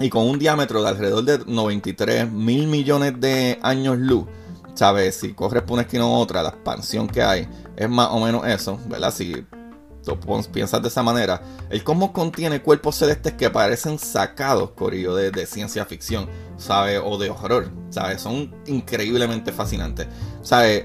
Y 0.00 0.10
con 0.10 0.28
un 0.28 0.38
diámetro 0.38 0.82
de 0.82 0.88
alrededor 0.88 1.24
de 1.24 1.38
93 1.46 2.30
mil 2.30 2.66
millones 2.66 3.14
de 3.18 3.58
años 3.62 3.98
luz, 3.98 4.26
¿sabes? 4.74 5.16
Si 5.16 5.32
corres 5.32 5.62
por 5.62 5.74
una 5.74 5.82
esquina 5.82 6.06
u 6.06 6.12
otra, 6.12 6.42
la 6.42 6.50
expansión 6.50 7.08
que 7.08 7.22
hay 7.22 7.48
es 7.76 7.88
más 7.88 8.08
o 8.10 8.20
menos 8.20 8.46
eso, 8.46 8.78
¿verdad? 8.88 9.12
Si 9.12 9.44
piensas 10.52 10.82
de 10.82 10.88
esa 10.88 11.02
manera, 11.02 11.42
el 11.70 11.82
cosmos 11.82 12.10
contiene 12.10 12.62
cuerpos 12.62 12.96
celestes 12.96 13.32
que 13.32 13.50
parecen 13.50 13.98
sacados, 13.98 14.70
Corillo, 14.70 15.14
de, 15.14 15.46
ciencia 15.46 15.84
ficción, 15.84 16.28
¿sabes? 16.56 17.00
O 17.04 17.18
de 17.18 17.30
horror, 17.30 17.70
¿sabes? 17.90 18.22
Son 18.22 18.54
increíblemente 18.66 19.52
fascinantes, 19.52 20.06
¿sabes? 20.42 20.84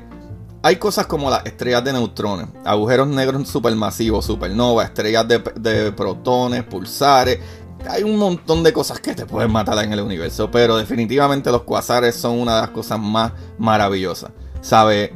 Hay 0.63 0.75
cosas 0.75 1.07
como 1.07 1.29
las 1.29 1.43
estrellas 1.45 1.83
de 1.83 1.93
neutrones, 1.93 2.47
agujeros 2.63 3.07
negros 3.07 3.47
supermasivos, 3.47 4.25
supernovas, 4.25 4.89
estrellas 4.89 5.27
de, 5.27 5.91
protones, 5.91 6.63
pulsares, 6.63 7.39
hay 7.89 8.03
un 8.03 8.17
montón 8.17 8.61
de 8.61 8.71
cosas 8.71 8.99
que 8.99 9.15
te 9.15 9.25
pueden 9.25 9.51
matar 9.51 9.83
en 9.83 9.91
el 9.91 10.01
universo, 10.01 10.51
pero 10.51 10.77
definitivamente 10.77 11.51
los 11.51 11.63
cuasares 11.63 12.15
son 12.15 12.39
una 12.39 12.55
de 12.57 12.61
las 12.61 12.69
cosas 12.69 12.99
más 12.99 13.31
maravillosas. 13.57 14.31
¿Sabe? 14.61 15.15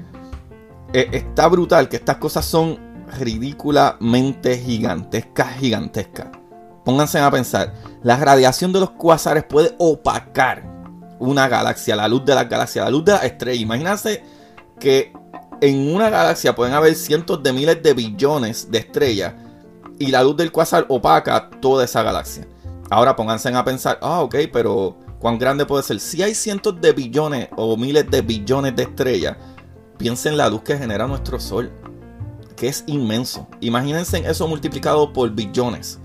E, 0.91 1.09
está 1.11 1.47
brutal 1.47 1.89
que 1.89 1.97
estas 1.97 2.17
cosas 2.17 2.43
son 2.43 2.79
ridículamente 3.19 4.57
gigantesca, 4.57 5.45
gigantesca. 5.45 6.31
Pónganse 6.83 7.19
a 7.19 7.29
pensar, 7.29 7.73
la 8.01 8.17
radiación 8.17 8.73
de 8.73 8.79
los 8.79 8.91
cuasares 8.91 9.43
puede 9.43 9.75
opacar 9.77 10.63
una 11.19 11.47
galaxia, 11.47 11.95
la 11.95 12.07
luz 12.07 12.25
de 12.25 12.35
la 12.35 12.45
galaxia, 12.45 12.83
la 12.83 12.89
luz 12.89 13.05
de 13.05 13.13
la 13.13 13.25
estrella. 13.25 13.61
Imagínense 13.61 14.23
que 14.79 15.13
en 15.69 15.93
una 15.93 16.10
galaxia 16.10 16.55
pueden 16.55 16.74
haber 16.74 16.95
cientos 16.95 17.41
de 17.41 17.53
miles 17.53 17.81
de 17.81 17.93
billones 17.93 18.69
de 18.69 18.77
estrellas 18.79 19.34
y 19.98 20.07
la 20.07 20.24
luz 20.24 20.38
del 20.38 20.51
cuasar 20.51 20.86
opaca 20.89 21.50
toda 21.62 21.86
esa 21.86 22.03
galaxia. 22.03 22.48
Ahora 22.89 23.15
pónganse 23.15 23.50
a 23.50 23.65
pensar, 23.65 23.98
ah, 24.01 24.22
ok, 24.22 24.36
pero 24.53 24.98
¿cuán 25.19 25.39
grande 25.39 25.65
puede 25.65 25.84
ser? 25.84 26.00
Si 26.00 26.22
hay 26.22 26.36
cientos 26.36 26.79
de 26.79 26.93
billones 26.93 27.50
o 27.55 27.75
miles 27.77 28.10
de 28.10 28.22
billones 28.22 28.75
de 28.75 28.84
estrellas, 28.84 29.38
piensen 29.98 30.34
en 30.34 30.38
la 30.38 30.50
luz 30.50 30.62
que 30.62 30.77
genera 30.77 31.07
nuestro 31.07 31.39
Sol 31.39 31.72
que 32.55 32.67
es 32.67 32.84
inmenso. 32.88 33.48
Imagínense 33.60 34.17
eso 34.25 34.48
multiplicado 34.48 35.12
por 35.13 35.29
billones. 35.31 36.00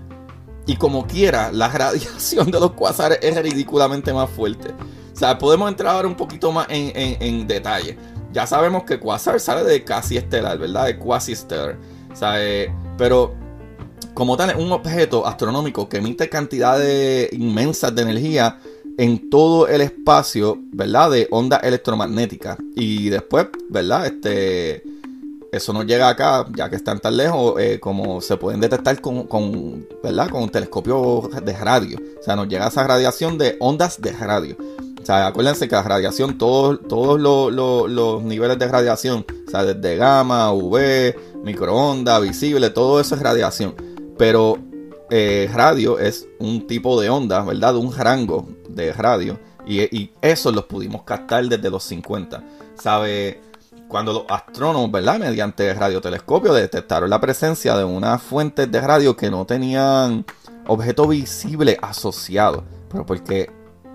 Y 0.67 0.75
como 0.75 1.07
quiera, 1.07 1.51
la 1.51 1.67
radiación 1.69 2.51
de 2.51 2.59
los 2.59 2.71
cuasares 2.71 3.19
es 3.21 3.41
ridículamente 3.41 4.13
más 4.13 4.29
fuerte. 4.29 4.73
O 5.13 5.15
sea, 5.15 5.37
podemos 5.37 5.69
entrar 5.69 5.95
ahora 5.95 6.07
un 6.07 6.15
poquito 6.15 6.51
más 6.51 6.67
en, 6.69 7.47
detalle. 7.47 7.97
Ya 8.31 8.47
sabemos 8.47 8.83
que 8.83 8.99
cuasar 8.99 9.39
sale 9.39 9.63
de 9.63 9.83
casi 9.83 10.17
estelar, 10.17 10.57
¿verdad? 10.57 10.85
De 10.85 10.97
quasi 10.97 11.33
estelar. 11.33 11.77
O 12.11 12.15
sea, 12.15 12.43
eh, 12.43 12.73
pero 12.97 13.33
como 14.13 14.37
tal, 14.37 14.49
es 14.51 14.55
un 14.55 14.71
objeto 14.71 15.25
astronómico 15.25 15.87
que 15.87 15.97
emite 15.97 16.29
cantidades 16.29 17.31
inmensas 17.33 17.93
de 17.95 18.01
energía 18.01 18.59
en 18.97 19.29
todo 19.29 19.67
el 19.67 19.81
espacio, 19.81 20.59
¿verdad? 20.71 21.11
De 21.11 21.27
onda 21.31 21.57
electromagnética. 21.57 22.57
Y 22.75 23.09
después, 23.09 23.47
¿verdad? 23.69 24.05
Este 24.07 24.83
eso 25.51 25.73
no 25.73 25.83
llega 25.83 26.07
acá, 26.07 26.45
ya 26.55 26.69
que 26.69 26.77
están 26.77 26.99
tan 26.99 27.17
lejos, 27.17 27.59
eh, 27.59 27.77
como 27.79 28.21
se 28.21 28.37
pueden 28.37 28.61
detectar 28.61 29.01
con, 29.01 29.85
¿verdad? 30.01 30.29
con 30.29 30.43
un 30.43 30.49
telescopio 30.49 31.29
de 31.43 31.53
radio. 31.53 31.99
O 32.19 32.23
sea, 32.23 32.37
nos 32.37 32.47
llega 32.47 32.67
esa 32.67 32.87
radiación 32.87 33.37
de 33.37 33.57
ondas 33.59 34.01
de 34.01 34.13
radio. 34.13 34.55
O 35.01 35.05
sea, 35.05 35.27
acuérdense 35.27 35.67
que 35.67 35.75
la 35.75 35.83
radiación, 35.83 36.37
todos, 36.37 36.79
todos 36.87 37.19
los, 37.19 38.23
niveles 38.23 38.59
de 38.59 38.67
radiación, 38.67 39.25
o 39.47 39.49
sea, 39.49 39.63
desde 39.63 39.97
gamma, 39.97 40.53
UV, 40.53 41.15
microondas, 41.43 42.21
visible, 42.21 42.69
todo 42.69 42.99
eso 42.99 43.15
es 43.15 43.21
radiación. 43.21 43.75
Pero 44.17 44.59
eh, 45.09 45.49
radio 45.53 45.97
es 45.97 46.27
un 46.39 46.67
tipo 46.67 47.01
de 47.01 47.09
onda, 47.09 47.41
¿verdad? 47.43 47.75
Un 47.75 47.95
rango 47.95 48.47
de 48.69 48.93
radio. 48.93 49.39
Y, 49.65 49.81
y 49.95 50.13
eso 50.21 50.51
los 50.51 50.65
pudimos 50.65 51.03
captar 51.03 51.45
desde 51.45 51.69
los 51.69 51.83
50. 51.83 52.43
¿Sabe? 52.75 53.41
cuando 53.91 54.13
los 54.13 54.23
astrónomos, 54.29 54.89
¿verdad? 54.89 55.19
Mediante 55.19 55.73
radiotelescopio 55.73 56.53
detectaron 56.53 57.09
la 57.09 57.19
presencia 57.19 57.75
de 57.75 57.83
unas 57.83 58.21
fuentes 58.21 58.71
de 58.71 58.79
radio 58.79 59.17
que 59.17 59.29
no 59.29 59.45
tenían 59.45 60.25
objeto 60.65 61.09
visible 61.09 61.77
asociado. 61.81 62.63
Pero 62.89 63.05
porque 63.05 63.51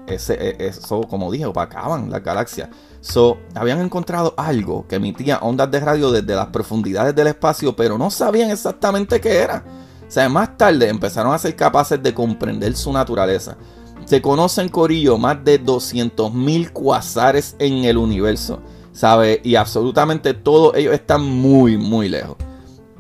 ese, 0.07 0.35
e, 0.35 0.69
eso, 0.69 1.03
como 1.03 1.31
dije, 1.31 1.47
opacaban 1.47 2.11
las 2.11 2.23
galaxias. 2.23 2.69
So, 3.01 3.39
habían 3.55 3.81
encontrado 3.81 4.35
algo 4.37 4.87
que 4.89 4.97
emitía 4.97 5.39
ondas 5.39 5.71
de 5.71 5.81
radio 5.81 6.11
desde 6.11 6.35
las 6.35 6.47
profundidades 6.47 7.15
del 7.15 7.29
espacio, 7.29 7.77
pero 7.77 7.99
no 7.99 8.11
sabían 8.11 8.51
exactamente 8.51 9.21
qué 9.21 9.39
era. 9.39 9.65
O 10.07 10.11
sea, 10.11 10.29
más 10.29 10.57
tarde 10.57 10.89
empezaron 10.89 11.35
a 11.35 11.39
ser 11.39 11.57
capaces 11.57 12.03
de 12.03 12.15
comprender 12.15 12.77
su 12.77 12.93
naturaleza. 12.93 13.57
Se 14.05 14.23
conocen, 14.23 14.69
Corillo, 14.69 15.19
más 15.19 15.45
de 15.45 15.63
200.000 15.63 16.73
cuasares 16.73 17.57
en 17.59 17.85
el 17.85 17.97
universo. 17.97 18.61
¿sabe? 18.97 19.43
Y 19.45 19.57
absolutamente 19.57 20.33
todos 20.33 20.75
ellos 20.75 20.95
están 20.95 21.23
muy, 21.23 21.77
muy 21.77 22.09
lejos. 22.09 22.37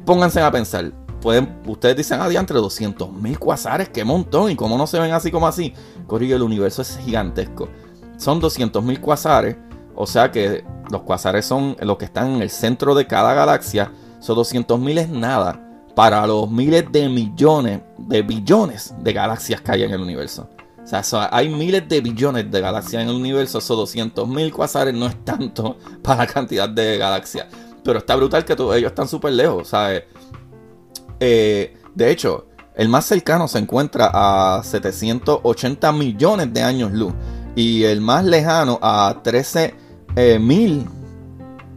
Pónganse 0.05 0.41
a 0.41 0.51
pensar. 0.51 0.93
Ustedes 1.67 1.97
dicen, 1.97 2.21
ah, 2.21 2.29
entre 2.31 2.59
200 2.59 3.13
mil 3.13 3.39
cuasares, 3.39 3.89
qué 3.89 4.05
montón, 4.05 4.51
y 4.51 4.57
cómo 4.57 4.79
no 4.79 4.87
se 4.87 5.01
ven 5.01 5.13
así 5.13 5.31
como 5.31 5.47
así. 5.47 5.73
Corillo, 6.07 6.37
el 6.37 6.43
universo 6.43 6.83
es 6.83 6.99
gigantesco. 6.99 7.69
Son 8.17 8.39
200 8.39 8.83
mil 8.83 9.01
cuasares, 9.01 9.57
o 9.95 10.07
sea 10.07 10.31
que 10.31 10.65
los 10.91 11.03
cuasares 11.03 11.45
son 11.45 11.77
los 11.81 11.97
que 11.97 12.05
están 12.05 12.37
en 12.37 12.43
el 12.43 12.51
centro 12.51 12.95
de 12.95 13.07
cada 13.07 13.35
galaxia. 13.35 13.93
Son 14.21 14.37
200 14.37 14.79
mil 14.79 14.99
es 14.99 15.09
nada 15.09 15.63
para 15.95 16.27
los 16.27 16.51
miles 16.51 16.85
de 16.93 17.09
millones, 17.09 17.81
de 17.99 18.23
billones 18.23 18.95
de 18.99 19.13
galaxias 19.13 19.61
que 19.61 19.73
hay 19.73 19.83
en 19.83 19.93
el 19.93 20.01
universo. 20.01 20.49
O 20.83 21.03
sea, 21.03 21.29
hay 21.33 21.49
miles 21.49 21.89
de 21.89 22.01
billones 22.01 22.49
de 22.49 22.61
galaxias 22.61 23.03
en 23.03 23.09
el 23.09 23.17
universo, 23.17 23.59
esos 23.59 23.77
200 23.77 24.29
mil 24.29 24.53
cuasares 24.53 24.95
no 24.95 25.07
es 25.07 25.25
tanto 25.25 25.77
para 26.03 26.21
la 26.21 26.27
cantidad 26.29 26.69
de 26.69 26.99
galaxias. 26.99 27.47
Pero 27.83 27.99
está 27.99 28.15
brutal 28.15 28.45
que 28.45 28.53
ellos 28.53 28.91
están 28.91 29.09
súper 29.09 29.33
lejos, 29.33 29.69
¿sabes? 29.69 30.05
Eh, 31.21 31.77
de 31.95 32.11
hecho, 32.11 32.47
el 32.75 32.89
más 32.89 33.07
cercano 33.07 33.49
se 33.49 33.59
encuentra 33.59 34.11
a 34.13 34.63
780 34.63 35.93
millones 35.93 36.53
de 36.53 36.63
años 36.63 36.93
luz. 36.93 37.15
Y 37.55 37.85
el 37.85 38.03
más 38.03 38.25
lejano 38.25 38.79
a 38.83 39.21
13 39.23 39.75
eh, 40.15 40.39
mil 40.39 40.87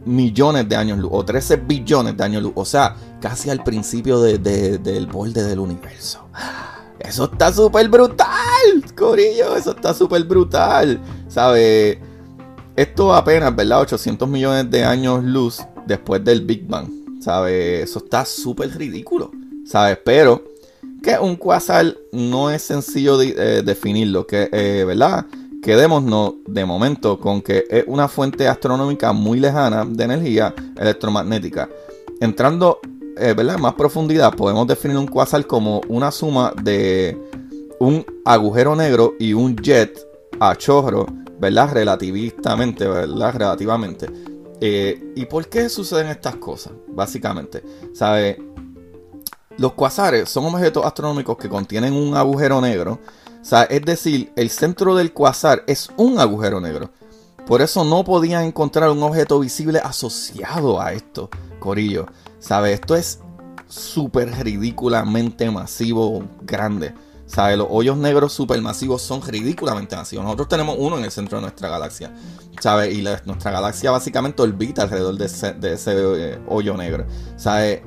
millones 0.04 0.68
de 0.68 0.76
años 0.76 0.98
luz. 0.98 1.10
O 1.12 1.24
13 1.24 1.56
billones 1.56 2.16
de 2.16 2.24
años 2.24 2.42
luz. 2.42 2.52
O 2.54 2.64
sea, 2.64 2.96
casi 3.20 3.48
al 3.48 3.64
principio 3.64 4.20
del 4.20 5.06
borde 5.06 5.42
del 5.42 5.58
universo. 5.58 6.28
Eso 6.98 7.24
está 7.32 7.50
súper 7.50 7.88
brutal, 7.88 8.26
Corillo. 8.94 9.56
Eso 9.56 9.70
está 9.70 9.94
súper 9.94 10.24
brutal. 10.24 11.00
¿Sabe? 11.28 11.98
Esto 12.76 13.14
apenas, 13.14 13.56
¿verdad? 13.56 13.80
800 13.80 14.28
millones 14.28 14.70
de 14.70 14.84
años 14.84 15.24
luz 15.24 15.62
después 15.86 16.22
del 16.22 16.42
Big 16.42 16.66
Bang. 16.66 16.99
¿Sabe? 17.20 17.82
Eso 17.82 18.00
está 18.00 18.24
súper 18.24 18.76
ridículo. 18.76 19.30
¿Sabes? 19.64 19.98
Pero 20.04 20.42
que 21.02 21.18
un 21.18 21.36
quasar 21.36 21.96
no 22.12 22.50
es 22.50 22.62
sencillo 22.62 23.16
de, 23.16 23.34
eh, 23.36 23.62
definirlo. 23.62 24.26
Que, 24.26 24.48
eh, 24.52 24.84
¿verdad? 24.86 25.26
Quedémonos 25.62 26.34
de 26.46 26.64
momento 26.64 27.18
con 27.18 27.42
que 27.42 27.64
es 27.68 27.84
una 27.86 28.08
fuente 28.08 28.48
astronómica 28.48 29.12
muy 29.12 29.40
lejana 29.40 29.84
de 29.84 30.04
energía 30.04 30.54
electromagnética. 30.76 31.68
Entrando 32.20 32.80
eh, 33.16 33.34
¿verdad? 33.34 33.56
en 33.56 33.62
más 33.62 33.74
profundidad, 33.74 34.34
podemos 34.34 34.66
definir 34.66 34.96
un 34.96 35.06
quasar 35.06 35.46
como 35.46 35.82
una 35.88 36.10
suma 36.10 36.54
de 36.62 37.18
un 37.78 38.04
agujero 38.24 38.74
negro 38.74 39.14
y 39.18 39.32
un 39.32 39.56
jet 39.56 39.98
a 40.38 40.56
chorro, 40.56 41.06
¿verdad? 41.38 41.72
Relativistamente, 41.72 42.86
¿verdad? 42.88 43.34
Relativamente. 43.34 44.06
Eh, 44.60 45.12
¿Y 45.16 45.24
por 45.26 45.48
qué 45.48 45.68
suceden 45.68 46.08
estas 46.08 46.36
cosas? 46.36 46.72
Básicamente, 46.88 47.62
¿sabe? 47.94 48.42
Los 49.56 49.72
cuasares 49.72 50.28
son 50.28 50.44
objetos 50.46 50.84
astronómicos 50.84 51.36
que 51.36 51.48
contienen 51.48 51.94
un 51.94 52.16
agujero 52.16 52.60
negro. 52.60 53.00
es 53.68 53.82
decir, 53.82 54.32
el 54.36 54.50
centro 54.50 54.94
del 54.94 55.12
cuasar 55.12 55.64
es 55.66 55.90
un 55.96 56.18
agujero 56.18 56.60
negro. 56.60 56.90
Por 57.46 57.62
eso 57.62 57.84
no 57.84 58.04
podían 58.04 58.44
encontrar 58.44 58.90
un 58.90 59.02
objeto 59.02 59.40
visible 59.40 59.80
asociado 59.80 60.80
a 60.80 60.92
esto, 60.92 61.30
Corillo. 61.58 62.06
¿Sabe? 62.38 62.72
Esto 62.72 62.94
es 62.96 63.18
súper 63.66 64.30
ridículamente 64.44 65.50
masivo, 65.50 66.22
grande. 66.42 66.94
¿Sabe? 67.30 67.56
Los 67.56 67.68
hoyos 67.70 67.96
negros 67.96 68.32
supermasivos 68.32 69.02
son 69.02 69.22
ridículamente 69.22 69.94
masivos. 69.94 70.24
Nosotros 70.24 70.48
tenemos 70.48 70.74
uno 70.78 70.98
en 70.98 71.04
el 71.04 71.12
centro 71.12 71.38
de 71.38 71.42
nuestra 71.42 71.68
galaxia. 71.68 72.12
¿Sabe? 72.60 72.90
Y 72.92 73.02
nuestra 73.02 73.52
galaxia 73.52 73.92
básicamente 73.92 74.42
orbita 74.42 74.82
alrededor 74.82 75.16
de 75.16 75.26
ese, 75.26 75.54
eh, 75.86 76.38
hoyo 76.48 76.76
negro. 76.76 77.06
¿Sabe? 77.36 77.84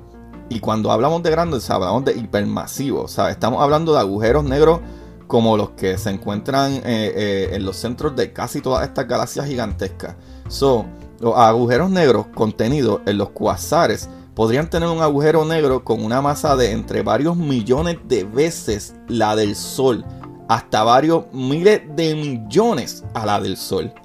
Y 0.48 0.62
cuando 0.62 0.94
hablamos 0.94 1.22
de 1.24 1.32
grandes, 1.32 1.70
hablamos 1.70 2.06
de 2.06 2.14
hipermasivos. 2.14 3.12
¿sabe? 3.12 3.32
Estamos 3.32 3.62
hablando 3.62 3.92
de 3.94 4.00
agujeros 4.00 4.46
negros 4.46 4.80
como 5.28 5.58
los 5.58 5.72
que 5.72 5.98
se 5.98 6.12
encuentran 6.12 6.76
eh, 6.76 6.82
eh, 6.86 7.50
en 7.52 7.66
los 7.66 7.76
centros 7.76 8.16
de 8.16 8.32
casi 8.32 8.62
todas 8.62 8.88
estas 8.88 9.10
galaxias 9.10 9.46
gigantescas. 9.46 10.16
Son 10.48 10.86
los 11.20 11.36
agujeros 11.38 11.90
negros 11.90 12.28
contenidos 12.34 13.02
en 13.06 13.18
los 13.18 13.32
cuasares 13.32 14.08
podrían 14.36 14.70
tener 14.70 14.90
un 14.90 15.02
agujero 15.02 15.46
negro 15.46 15.84
con 15.84 16.04
una 16.04 16.22
masa 16.22 16.56
de 16.56 16.72
entre 16.72 17.04
varios 17.04 17.36
millones 17.36 17.98
de 18.06 18.24
veces 18.24 18.96
la 19.08 19.36
del 19.36 19.56
Sol, 19.56 20.06
hasta 20.48 20.84
varios 20.84 21.26
miles 21.32 21.82
de 21.96 22.16
millones 22.16 23.04
a 23.14 23.26
la 23.26 23.40
del 23.40 23.58
Sol. 23.58 23.94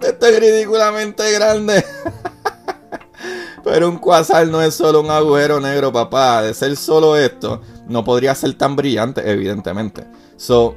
Esto 0.00 0.26
es 0.26 0.40
ridículamente 0.40 1.30
grande. 1.32 1.84
Pero 3.64 3.88
un 3.88 3.98
quasar 3.98 4.46
no 4.48 4.62
es 4.62 4.74
solo 4.74 5.00
un 5.00 5.10
agujero 5.10 5.60
negro, 5.60 5.92
papá. 5.92 6.42
De 6.42 6.54
ser 6.54 6.74
solo 6.76 7.16
esto, 7.16 7.60
no 7.86 8.02
podría 8.02 8.34
ser 8.34 8.54
tan 8.54 8.76
brillante, 8.76 9.30
evidentemente. 9.30 10.06
So, 10.36 10.74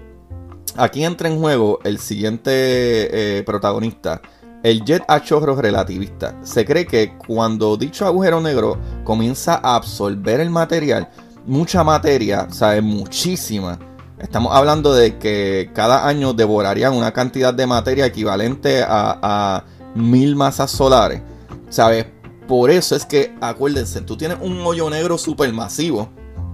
aquí 0.75 1.05
entra 1.05 1.29
en 1.29 1.39
juego 1.39 1.79
el 1.85 1.99
siguiente 1.99 2.51
eh, 2.51 3.43
protagonista 3.43 4.21
el 4.63 4.83
jet 4.85 5.03
a 5.07 5.21
chorro 5.21 5.55
relativista. 5.55 6.35
Se 6.43 6.65
cree 6.65 6.85
que 6.85 7.17
cuando 7.17 7.77
dicho 7.77 8.05
agujero 8.05 8.41
negro 8.41 8.77
comienza 9.03 9.55
a 9.55 9.75
absorber 9.75 10.39
el 10.39 10.49
material, 10.49 11.09
mucha 11.45 11.83
materia, 11.83 12.47
o 12.49 12.53
sea, 12.53 12.79
muchísima. 12.81 13.79
Estamos 14.19 14.55
hablando 14.55 14.93
de 14.93 15.17
que 15.17 15.71
cada 15.73 16.07
año 16.07 16.33
devorarían 16.33 16.93
una 16.93 17.11
cantidad 17.11 17.53
de 17.53 17.65
materia 17.65 18.05
equivalente 18.05 18.83
a, 18.87 19.63
mil 19.95 20.35
masas 20.35 20.71
solares. 20.71 21.21
¿Sabes? 21.69 22.05
Por 22.47 22.69
eso 22.69 22.95
es 22.95 23.05
que, 23.05 23.35
acuérdense, 23.41 24.01
tú 24.01 24.15
tienes 24.15 24.37
un 24.41 24.59
hoyo 24.61 24.89
negro 24.89 25.17
supermasivo. 25.17 26.09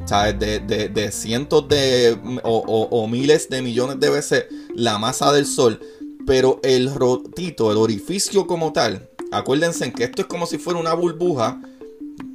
¿Sabes? 0.05 0.39
De, 0.39 0.59
de, 0.59 1.11
cientos 1.11 1.67
de 1.67 2.17
o, 2.43 2.87
o 2.89 3.07
miles 3.07 3.49
de 3.49 3.61
millones 3.61 3.99
de 3.99 4.09
veces 4.09 4.45
la 4.73 4.97
masa 4.97 5.33
del 5.33 5.45
Sol 5.45 5.81
pero 6.27 6.59
el 6.61 6.93
rotito, 6.93 7.71
el 7.71 7.77
orificio 7.77 8.45
como 8.45 8.73
tal, 8.73 9.09
acuérdense 9.31 9.93
que 9.93 10.03
esto 10.03 10.23
es 10.23 10.27
como 10.27 10.45
si 10.45 10.57
fuera 10.57 10.77
una 10.77 10.93
burbuja, 10.93 11.61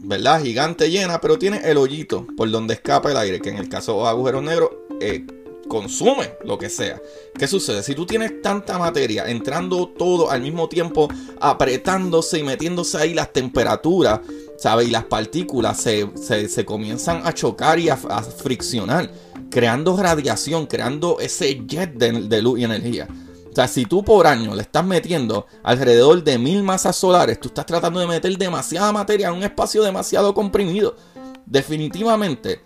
¿verdad? 0.02 0.42
Gigante 0.42 0.90
llena, 0.90 1.20
pero 1.20 1.38
tiene 1.38 1.60
el 1.62 1.76
hoyito 1.76 2.26
por 2.34 2.50
donde 2.50 2.72
escapa 2.72 3.10
el 3.10 3.18
aire, 3.18 3.40
que 3.40 3.50
en 3.50 3.58
el 3.58 3.68
caso 3.68 3.98
de 4.02 4.08
agujeros 4.08 4.42
negros 4.42 4.70
eh, 4.98 5.26
consume 5.68 6.30
lo 6.42 6.56
que 6.56 6.70
sea. 6.70 7.02
¿Qué 7.38 7.46
sucede? 7.46 7.82
Si 7.82 7.94
tú 7.94 8.06
tienes 8.06 8.40
tanta 8.40 8.78
materia 8.78 9.28
entrando 9.28 9.86
todo 9.86 10.30
al 10.30 10.40
mismo 10.40 10.70
tiempo, 10.70 11.08
apretándose 11.38 12.38
y 12.38 12.44
metiéndose 12.44 12.96
ahí 12.96 13.12
las 13.12 13.30
temperaturas, 13.30 14.20
¿sabes? 14.56 14.88
Y 14.88 14.90
las 14.90 15.04
partículas 15.04 15.78
se, 15.78 16.64
comienzan 16.64 17.26
a 17.26 17.34
chocar 17.34 17.78
y 17.78 17.90
a, 17.90 17.98
friccionar, 17.98 19.10
creando 19.50 19.98
radiación, 19.98 20.64
creando 20.64 21.20
ese 21.20 21.62
jet 21.66 21.92
de 21.92 22.40
luz 22.40 22.58
y 22.58 22.64
energía. 22.64 23.06
O 23.52 23.54
sea, 23.54 23.68
si 23.68 23.84
tú 23.84 24.02
por 24.02 24.26
año 24.26 24.54
le 24.54 24.62
estás 24.62 24.82
metiendo 24.82 25.46
alrededor 25.62 26.24
de 26.24 26.38
mil 26.38 26.62
masas 26.62 26.96
solares, 26.96 27.38
tú 27.38 27.48
estás 27.48 27.66
tratando 27.66 28.00
de 28.00 28.06
meter 28.06 28.36
demasiada 28.38 28.90
materia 28.92 29.28
en 29.28 29.34
un 29.34 29.42
espacio 29.42 29.82
demasiado 29.82 30.32
comprimido. 30.32 30.96
Definitivamente, 31.44 32.62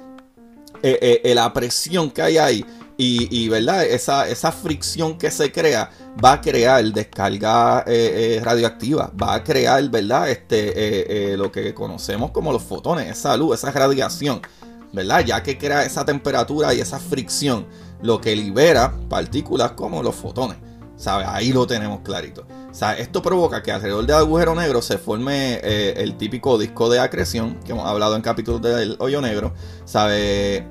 eh, 0.84 1.22
eh, 1.24 1.34
la 1.34 1.52
presión 1.52 2.08
que 2.08 2.22
hay 2.22 2.38
ahí 2.38 2.64
y, 2.96 3.48
¿verdad? 3.48 3.84
Esa, 3.84 4.28
esa, 4.28 4.52
fricción 4.52 5.18
que 5.18 5.32
se 5.32 5.50
crea 5.50 5.90
va 6.24 6.34
a 6.34 6.40
crear 6.40 6.84
descarga 6.84 7.82
eh, 7.88 8.40
radioactiva, 8.44 9.10
va 9.20 9.34
a 9.34 9.42
crear, 9.42 9.90
¿verdad? 9.90 10.30
Este, 10.30 11.36
lo 11.36 11.50
que 11.50 11.74
conocemos 11.74 12.30
como 12.30 12.52
los 12.52 12.62
fotones, 12.62 13.10
esa 13.10 13.36
luz, 13.36 13.58
esa 13.58 13.72
radiación, 13.72 14.40
¿verdad? 14.92 15.24
Ya 15.26 15.42
que 15.42 15.58
crea 15.58 15.84
esa 15.84 16.04
temperatura 16.04 16.72
y 16.72 16.80
esa 16.80 17.00
fricción, 17.00 17.66
lo 18.02 18.20
que 18.20 18.36
libera 18.36 18.94
partículas 19.08 19.72
como 19.72 20.00
los 20.00 20.14
fotones. 20.14 20.65
Ahí 21.04 21.52
lo 21.52 21.66
tenemos 21.66 22.00
clarito. 22.00 22.46
Esto 22.98 23.22
provoca 23.22 23.62
que 23.62 23.72
alrededor 23.72 24.06
del 24.06 24.16
agujero 24.16 24.54
negro 24.54 24.82
se 24.82 24.98
forme 24.98 25.60
eh, 25.62 25.94
el 25.98 26.16
típico 26.16 26.58
disco 26.58 26.88
de 26.88 27.00
acreción 27.00 27.58
que 27.64 27.72
hemos 27.72 27.86
hablado 27.86 28.16
en 28.16 28.22
capítulos 28.22 28.62
del 28.62 28.96
hoyo 28.98 29.20
negro. 29.20 29.52
¿Sabe? 29.84 30.66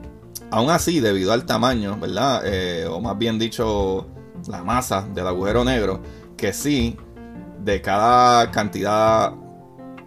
Aún 0.51 0.69
así, 0.69 0.99
debido 0.99 1.33
al 1.33 1.45
tamaño, 1.45 1.97
¿verdad? 1.99 2.41
Eh, 2.45 2.85
o 2.87 3.01
más 3.01 3.17
bien 3.17 3.39
dicho, 3.39 4.07
la 4.47 4.63
masa 4.63 5.07
del 5.13 5.27
agujero 5.27 5.63
negro, 5.63 6.01
que 6.37 6.53
sí, 6.53 6.97
de 7.63 7.81
cada 7.81 8.51
cantidad 8.51 9.33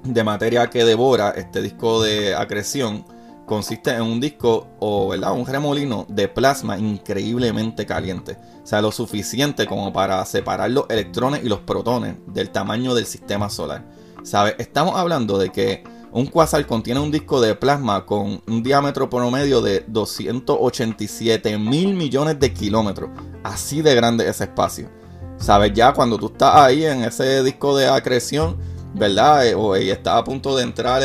de 0.04 0.24
materia 0.24 0.70
que 0.70 0.84
devora 0.84 1.30
este 1.30 1.60
disco 1.60 2.02
de 2.02 2.34
acreción, 2.34 3.04
consiste 3.48 3.90
en 3.90 4.02
un 4.02 4.20
disco 4.20 4.68
o 4.78 5.08
¿verdad? 5.08 5.32
un 5.32 5.46
remolino 5.46 6.06
de 6.08 6.28
plasma 6.28 6.78
increíblemente 6.78 7.84
caliente. 7.86 8.36
O 8.68 8.70
sea, 8.70 8.82
lo 8.82 8.92
suficiente 8.92 9.64
como 9.64 9.94
para 9.94 10.22
separar 10.26 10.70
los 10.70 10.84
electrones 10.90 11.42
y 11.42 11.48
los 11.48 11.60
protones 11.60 12.16
del 12.26 12.50
tamaño 12.50 12.94
del 12.94 13.06
sistema 13.06 13.48
solar. 13.48 13.82
¿Sabe? 14.22 14.56
Estamos 14.58 14.94
hablando 14.94 15.38
de 15.38 15.48
que 15.48 15.84
un 16.12 16.26
quasar 16.26 16.66
contiene 16.66 17.00
un 17.00 17.10
disco 17.10 17.40
de 17.40 17.54
plasma 17.54 18.04
con 18.04 18.42
un 18.46 18.62
diámetro 18.62 19.08
promedio 19.08 19.62
de 19.62 19.86
287 19.88 21.56
mil 21.56 21.94
millones 21.94 22.38
de 22.38 22.52
kilómetros. 22.52 23.08
Así 23.42 23.80
de 23.80 23.94
grande 23.94 24.28
ese 24.28 24.44
espacio. 24.44 24.90
¿Sabes? 25.38 25.72
Ya 25.72 25.94
cuando 25.94 26.18
tú 26.18 26.26
estás 26.26 26.56
ahí 26.56 26.84
en 26.84 27.04
ese 27.04 27.42
disco 27.42 27.74
de 27.74 27.88
acreción, 27.88 28.58
¿verdad? 28.92 29.46
Eh, 29.46 29.54
o 29.54 29.76
estás 29.76 30.16
a 30.16 30.24
punto 30.24 30.54
de 30.54 30.64
entrar 30.64 31.02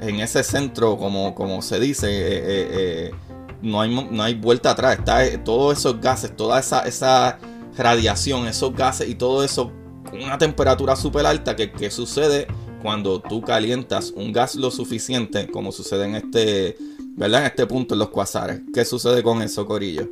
en 0.00 0.20
ese 0.20 0.42
centro, 0.42 0.96
como, 0.96 1.34
como 1.34 1.62
se 1.62 1.80
dice, 1.80 2.08
eh, 2.08 2.38
eh, 2.38 2.68
eh, 2.72 3.10
no, 3.62 3.80
hay, 3.80 4.08
no 4.10 4.22
hay 4.22 4.34
vuelta 4.34 4.70
atrás. 4.70 4.98
Está 4.98 5.44
todos 5.44 5.78
esos 5.78 6.00
gases, 6.00 6.36
toda 6.36 6.60
esa, 6.60 6.86
esa 6.86 7.38
radiación, 7.76 8.46
esos 8.46 8.74
gases 8.74 9.08
y 9.08 9.14
todo 9.14 9.44
eso 9.44 9.72
una 10.12 10.38
temperatura 10.38 10.96
súper 10.96 11.26
alta 11.26 11.56
que, 11.56 11.90
sucede 11.90 12.46
cuando 12.82 13.20
tú 13.20 13.42
calientas 13.42 14.12
un 14.14 14.32
gas 14.32 14.54
lo 14.54 14.70
suficiente, 14.70 15.48
como 15.48 15.72
sucede 15.72 16.04
en 16.04 16.14
este, 16.16 16.76
¿verdad? 17.16 17.40
En 17.40 17.46
este 17.46 17.66
punto 17.66 17.94
en 17.94 18.00
los 18.00 18.10
cuasares. 18.10 18.60
¿Qué 18.72 18.84
sucede 18.84 19.22
con 19.22 19.42
eso, 19.42 19.66
Corillo? 19.66 20.08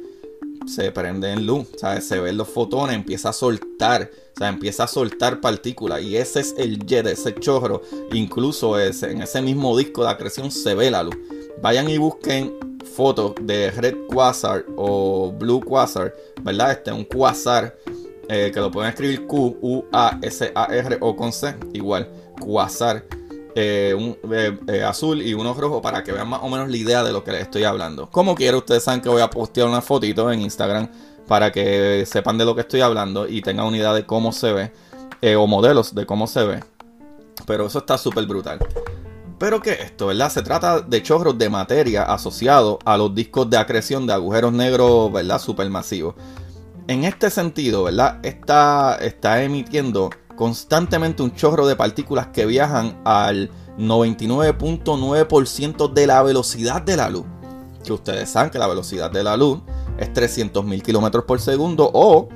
se 0.67 0.91
prende 0.93 1.31
en 1.31 1.47
luz, 1.47 1.67
¿sabes? 1.77 2.09
Se 2.09 2.19
ven 2.19 2.39
los 2.39 2.49
fotones, 2.49 2.97
empieza 2.97 3.29
a 3.29 3.33
soltar, 3.35 4.11
o 4.35 4.39
sea, 4.39 4.49
empieza 4.49 4.85
a 4.85 4.87
soltar 4.87 5.43
partículas. 5.43 6.01
Y 6.01 6.17
ese 6.17 6.41
es 6.41 6.55
el 6.57 6.79
jet, 6.87 7.07
ese 7.07 7.35
chorro. 7.35 7.83
Incluso 8.15 8.79
ese, 8.79 9.11
en 9.11 9.21
ese 9.21 9.43
mismo 9.43 9.77
disco 9.77 10.05
de 10.05 10.11
acreción 10.11 10.51
se 10.51 10.75
ve 10.75 10.91
la 10.91 11.03
luz. 11.03 11.17
Vayan 11.61 11.91
y 11.91 11.99
busquen 11.99 12.74
fotos 12.85 13.35
de 13.41 13.71
Red 13.71 14.07
Quasar 14.09 14.65
o 14.77 15.33
Blue 15.33 15.61
Quasar, 15.61 16.15
¿verdad? 16.43 16.73
Este 16.73 16.91
es 16.91 16.97
un 16.97 17.05
quasar 17.05 17.77
eh, 18.29 18.51
que 18.53 18.61
lo 18.61 18.71
pueden 18.71 18.91
escribir 18.91 19.27
Q-U-A-S-A-R 19.27 20.99
o 21.01 21.17
con 21.17 21.33
C, 21.33 21.55
igual, 21.73 22.09
quasar. 22.41 23.05
Eh, 23.57 23.95
un 23.97 24.19
eh, 24.33 24.83
azul 24.83 25.23
y 25.23 25.33
uno 25.33 25.55
rojo 25.55 25.81
para 25.81 26.03
que 26.03 26.11
vean 26.11 26.29
más 26.29 26.41
o 26.43 26.49
menos 26.49 26.69
la 26.69 26.77
idea 26.77 27.05
de 27.05 27.13
lo 27.13 27.23
que 27.23 27.31
les 27.31 27.43
estoy 27.43 27.63
hablando. 27.63 28.11
Como 28.11 28.35
quiera, 28.35 28.57
ustedes 28.57 28.83
saben 28.83 29.01
que 29.01 29.09
voy 29.09 29.23
a 29.23 29.31
postear 29.31 29.69
una 29.69 29.81
fotito 29.81 30.31
en 30.33 30.41
Instagram 30.41 30.91
para 31.29 31.53
que 31.53 32.05
sepan 32.05 32.37
de 32.37 32.45
lo 32.45 32.57
que 32.57 32.63
estoy 32.63 32.81
hablando 32.81 33.29
y 33.29 33.43
tengan 33.43 33.67
una 33.67 33.77
idea 33.77 33.93
de 33.93 34.05
cómo 34.05 34.33
se 34.33 34.53
ve 34.53 35.37
o 35.37 35.47
modelos 35.47 35.95
de 35.95 36.05
cómo 36.05 36.27
se 36.27 36.45
ve. 36.45 36.61
Pero 37.47 37.67
eso 37.67 37.79
está 37.79 37.97
súper 37.97 38.27
brutal. 38.27 38.59
Pero 39.39 39.61
que 39.61 39.73
esto, 39.73 40.09
¿verdad? 40.09 40.31
Se 40.31 40.43
trata 40.43 40.81
de 40.81 41.03
chorros 41.03 41.37
de 41.37 41.51
materia 41.51 42.05
asociados 42.05 42.79
a 42.85 42.97
los 42.97 43.13
discos 43.15 43.51
de 43.51 43.57
acreción 43.57 44.07
de 44.07 44.13
agujeros 44.13 44.53
negros, 44.53 45.13
¿verdad? 45.13 45.41
Supermasivos. 45.41 46.15
En 46.87 47.03
este 47.05 47.31
sentido, 47.31 47.85
¿verdad? 47.85 48.19
Está, 48.23 48.99
está 49.01 49.43
emitiendo 49.43 50.11
constantemente 50.37 51.23
un 51.23 51.35
chorro 51.35 51.67
de 51.67 51.77
partículas 51.77 52.27
que 52.29 52.45
viajan 52.47 53.01
al 53.05 53.51
99.9% 53.79 55.93
de 55.93 56.07
la 56.07 56.23
velocidad 56.23 56.81
de 56.83 56.97
la 56.97 57.11
luz. 57.11 57.25
Que 57.85 57.93
ustedes 57.93 58.31
saben 58.31 58.51
que 58.51 58.59
la 58.59 58.69
velocidad 58.69 59.11
de 59.11 59.25
la 59.25 59.37
luz 59.37 59.61
es 59.99 60.11
300.000 60.13 60.83
kilómetros 60.83 61.25
por 61.25 61.41
segundo 61.41 61.91
o, 61.93 62.29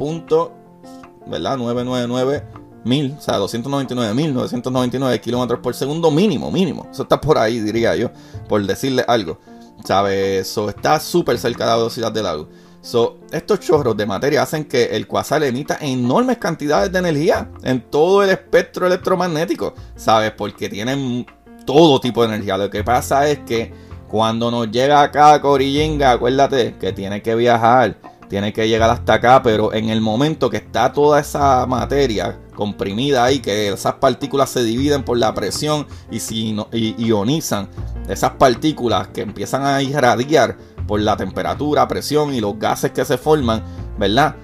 ¿verdad? 1.28 1.58
999 1.58 2.44
mil, 2.86 3.16
o 3.16 3.22
sea, 3.22 3.38
299.999 3.38 5.20
kilómetros 5.20 5.60
por 5.60 5.76
segundo 5.76 6.10
mínimo, 6.10 6.52
mínimo. 6.52 6.88
Eso 6.92 7.04
está 7.04 7.22
por 7.22 7.38
ahí, 7.38 7.60
diría 7.60 7.96
yo, 7.96 8.10
por 8.50 8.66
decirle 8.66 9.06
algo. 9.08 9.38
¿Sabes? 9.84 10.50
Eso 10.50 10.68
está 10.68 11.00
súper 11.00 11.38
cerca 11.38 11.66
de 11.66 11.70
la 11.70 11.78
velocidad 11.78 12.12
de 12.12 12.24
la 12.24 12.34
luz. 12.34 12.48
So, 12.82 13.20
estos 13.32 13.60
chorros 13.60 13.96
de 13.96 14.08
materia 14.08 14.42
hacen 14.42 14.66
que 14.66 14.86
el 14.86 15.06
quasar 15.06 15.44
emita 15.44 15.78
enormes 15.82 16.40
cantidades 16.40 16.92
de 16.92 16.98
energía 16.98 17.52
en 17.62 17.92
todo 17.92 18.24
el 18.24 18.32
espectro 18.32 18.88
electromagnético, 18.88 19.76
¿sabes? 19.96 20.32
Porque 20.32 20.68
tienen 20.68 21.28
todo 21.66 22.00
tipo 22.00 22.22
de 22.22 22.34
energía. 22.34 22.58
Lo 22.58 22.70
que 22.70 22.84
pasa 22.84 23.28
es 23.28 23.40
que 23.40 23.74
cuando 24.08 24.52
nos 24.52 24.72
llega 24.72 25.02
acá 25.02 25.42
Corillenga, 25.42 26.12
acuérdate 26.12 26.76
que 26.80 26.94
tiene 26.94 27.22
que 27.22 27.36
viajar 27.36 27.98
tiene 28.28 28.54
que 28.54 28.68
llegar 28.68 28.90
hasta 28.90 29.16
acá, 29.16 29.42
pero 29.44 29.74
en 29.74 29.90
el 29.90 30.02
momento 30.02 30.50
que 30.50 30.58
está 30.58 30.92
toda 30.92 31.20
esa 31.20 31.66
materia 31.66 32.40
comprimida 32.56 33.24
ahí, 33.24 33.40
que 33.40 33.70
esas 33.70 33.96
partículas 33.96 34.50
se 34.50 34.64
dividen 34.64 35.04
por 35.04 35.18
la 35.18 35.34
presión 35.34 35.86
y, 36.12 36.20
si 36.20 36.56
ionizan, 36.74 37.70
esas 38.10 38.32
partículas 38.32 39.10
que 39.10 39.22
empiezan 39.22 39.66
a 39.66 39.82
irradiar 39.82 40.58
por 40.88 41.00
la 41.00 41.18
temperatura, 41.18 41.88
presión 41.88 42.34
y 42.34 42.42
los 42.42 42.58
gases 42.60 42.92
que 42.92 43.06
se 43.06 43.18
forman, 43.18 43.64
¿verdad? 43.98 44.36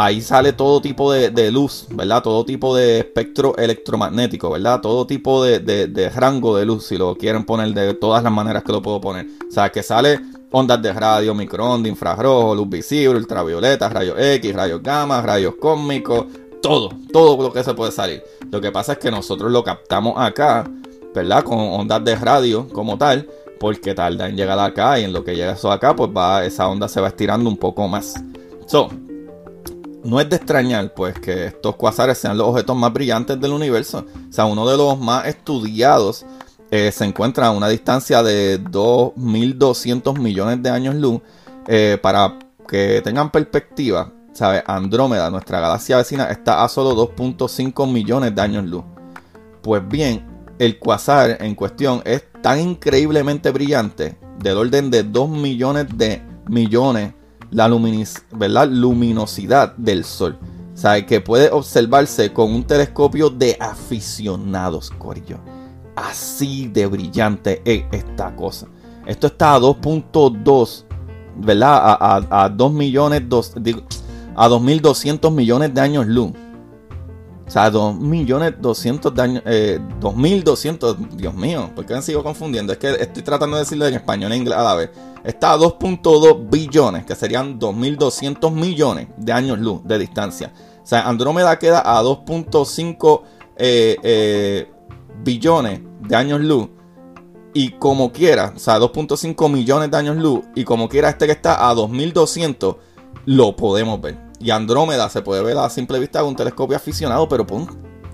Ahí 0.00 0.20
sale 0.20 0.52
todo 0.52 0.80
tipo 0.80 1.12
de, 1.12 1.50
luz, 1.50 1.88
¿verdad? 1.90 2.22
Todo 2.22 2.44
tipo 2.44 2.76
de 2.76 3.00
espectro 3.00 3.56
electromagnético, 3.56 4.48
¿verdad? 4.48 4.80
Todo 4.80 5.08
tipo 5.08 5.42
de, 5.42 5.58
de 5.58 6.10
rango 6.10 6.56
de 6.56 6.64
luz, 6.64 6.86
si 6.86 6.96
lo 6.96 7.16
quieren 7.16 7.44
poner 7.44 7.74
de 7.74 7.94
todas 7.94 8.22
las 8.22 8.32
maneras 8.32 8.62
que 8.62 8.70
lo 8.70 8.80
puedo 8.80 9.00
poner. 9.00 9.26
O 9.48 9.50
sea, 9.50 9.72
que 9.72 9.82
sale 9.82 10.20
ondas 10.52 10.80
de 10.80 10.92
radio, 10.92 11.34
microondas, 11.34 11.90
infrarrojo, 11.90 12.54
luz 12.54 12.68
visible, 12.68 13.18
ultravioleta, 13.18 13.88
rayos 13.88 14.14
X, 14.20 14.54
rayos 14.54 14.80
gamma, 14.84 15.20
rayos 15.20 15.56
cósmicos, 15.60 16.26
todo, 16.62 16.90
todo 17.12 17.42
lo 17.42 17.52
que 17.52 17.64
se 17.64 17.74
puede 17.74 17.90
salir. 17.90 18.22
Lo 18.52 18.60
que 18.60 18.70
pasa 18.70 18.92
es 18.92 18.98
que 18.98 19.10
nosotros 19.10 19.50
lo 19.50 19.64
captamos 19.64 20.14
acá, 20.16 20.70
¿verdad? 21.12 21.42
Con 21.42 21.58
ondas 21.58 22.04
de 22.04 22.14
radio 22.14 22.68
como 22.68 22.96
tal, 22.98 23.28
porque 23.58 23.96
tarda 23.96 24.28
en 24.28 24.36
llegar 24.36 24.60
acá 24.60 25.00
y 25.00 25.02
en 25.02 25.12
lo 25.12 25.24
que 25.24 25.34
llega 25.34 25.54
eso 25.54 25.72
acá, 25.72 25.96
pues 25.96 26.08
va, 26.16 26.44
esa 26.44 26.68
onda 26.68 26.86
se 26.86 27.00
va 27.00 27.08
estirando 27.08 27.50
un 27.50 27.56
poco 27.56 27.88
más. 27.88 28.14
So, 28.68 28.90
no 30.08 30.20
es 30.20 30.28
de 30.30 30.36
extrañar, 30.36 30.94
pues, 30.94 31.18
que 31.20 31.46
estos 31.46 31.76
cuasares 31.76 32.16
sean 32.16 32.38
los 32.38 32.48
objetos 32.48 32.74
más 32.76 32.92
brillantes 32.92 33.38
del 33.38 33.52
universo. 33.52 34.06
O 34.28 34.32
sea, 34.32 34.46
uno 34.46 34.66
de 34.66 34.76
los 34.76 34.98
más 34.98 35.26
estudiados 35.26 36.24
eh, 36.70 36.90
se 36.92 37.04
encuentra 37.04 37.48
a 37.48 37.50
una 37.50 37.68
distancia 37.68 38.22
de 38.22 38.58
2.200 38.58 40.18
millones 40.18 40.62
de 40.62 40.70
años 40.70 40.94
luz. 40.94 41.20
Eh, 41.66 41.98
para 42.00 42.38
que 42.66 43.02
tengan 43.04 43.30
perspectiva, 43.30 44.10
¿sabe? 44.32 44.64
Andrómeda, 44.66 45.30
nuestra 45.30 45.60
galaxia 45.60 45.98
vecina, 45.98 46.30
está 46.30 46.64
a 46.64 46.68
solo 46.68 46.94
2.5 46.96 47.90
millones 47.92 48.34
de 48.34 48.40
años 48.40 48.64
luz. 48.64 48.84
Pues 49.62 49.86
bien, 49.86 50.26
el 50.58 50.78
quasar 50.78 51.36
en 51.42 51.54
cuestión 51.54 52.00
es 52.06 52.24
tan 52.40 52.58
increíblemente 52.58 53.50
brillante, 53.50 54.18
del 54.38 54.56
orden 54.56 54.90
de 54.90 55.02
2 55.02 55.28
millones 55.28 55.86
de 55.94 56.22
millones, 56.48 57.12
la 57.50 57.68
¿verdad? 58.32 58.68
luminosidad 58.70 59.74
del 59.76 60.04
Sol. 60.04 60.38
¿Sabe? 60.74 61.06
Que 61.06 61.20
puede 61.20 61.50
observarse 61.50 62.32
con 62.32 62.52
un 62.52 62.64
telescopio 62.64 63.30
de 63.30 63.56
aficionados, 63.58 64.90
Corillo. 64.90 65.38
Así 65.96 66.68
de 66.68 66.86
brillante 66.86 67.60
es 67.64 67.84
esta 67.90 68.34
cosa. 68.36 68.68
Esto 69.04 69.26
está 69.26 69.54
a 69.54 69.58
2.2, 69.58 70.84
¿verdad? 71.38 71.96
A, 72.00 72.44
a, 72.44 72.48
2 72.48 72.72
millones, 72.72 73.22
a 73.22 74.48
2.200 74.48 75.32
millones 75.32 75.74
de 75.74 75.80
años 75.80 76.06
luz. 76.06 76.32
O 77.48 77.50
sea, 77.50 77.70
2 77.70 77.96
millones 77.96 78.52
200 78.60 79.14
de 79.14 79.22
años, 79.22 79.42
eh, 79.46 79.80
2200, 80.00 81.16
Dios 81.16 81.32
mío, 81.32 81.70
¿por 81.74 81.86
qué 81.86 81.94
me 81.94 82.02
sigo 82.02 82.22
confundiendo? 82.22 82.74
Es 82.74 82.78
que 82.78 82.90
estoy 82.90 83.22
tratando 83.22 83.56
de 83.56 83.62
decirlo 83.62 83.86
en 83.86 83.94
español 83.94 84.32
e 84.32 84.36
inglés 84.36 84.58
a 84.58 84.62
la 84.62 84.74
vez. 84.74 84.90
Está 85.24 85.52
a 85.52 85.56
2.2 85.56 86.50
billones, 86.50 87.06
que 87.06 87.14
serían 87.14 87.58
2200 87.58 88.52
millones 88.52 89.08
de 89.16 89.32
años 89.32 89.58
luz 89.58 89.80
de 89.82 89.98
distancia. 89.98 90.52
O 90.82 90.86
sea, 90.86 91.08
Andrómeda 91.08 91.58
queda 91.58 91.80
a 91.84 92.02
2.5 92.02 93.22
eh, 93.56 93.96
eh, 94.02 94.70
billones 95.24 95.80
de 96.02 96.16
años 96.16 96.42
luz 96.42 96.68
y 97.54 97.70
como 97.72 98.12
quiera, 98.12 98.52
o 98.54 98.58
sea, 98.58 98.78
2.5 98.78 99.50
millones 99.50 99.90
de 99.90 99.96
años 99.96 100.18
luz 100.18 100.42
y 100.54 100.64
como 100.64 100.86
quiera 100.86 101.08
este 101.08 101.24
que 101.24 101.32
está 101.32 101.66
a 101.66 101.72
2200, 101.72 102.76
lo 103.24 103.56
podemos 103.56 104.00
ver. 104.02 104.27
Y 104.40 104.50
Andrómeda 104.50 105.08
se 105.08 105.22
puede 105.22 105.42
ver 105.42 105.58
a 105.58 105.68
simple 105.68 105.98
vista 105.98 106.20
con 106.20 106.30
un 106.30 106.36
telescopio 106.36 106.76
aficionado, 106.76 107.28
pero 107.28 107.46
pum, 107.46 107.66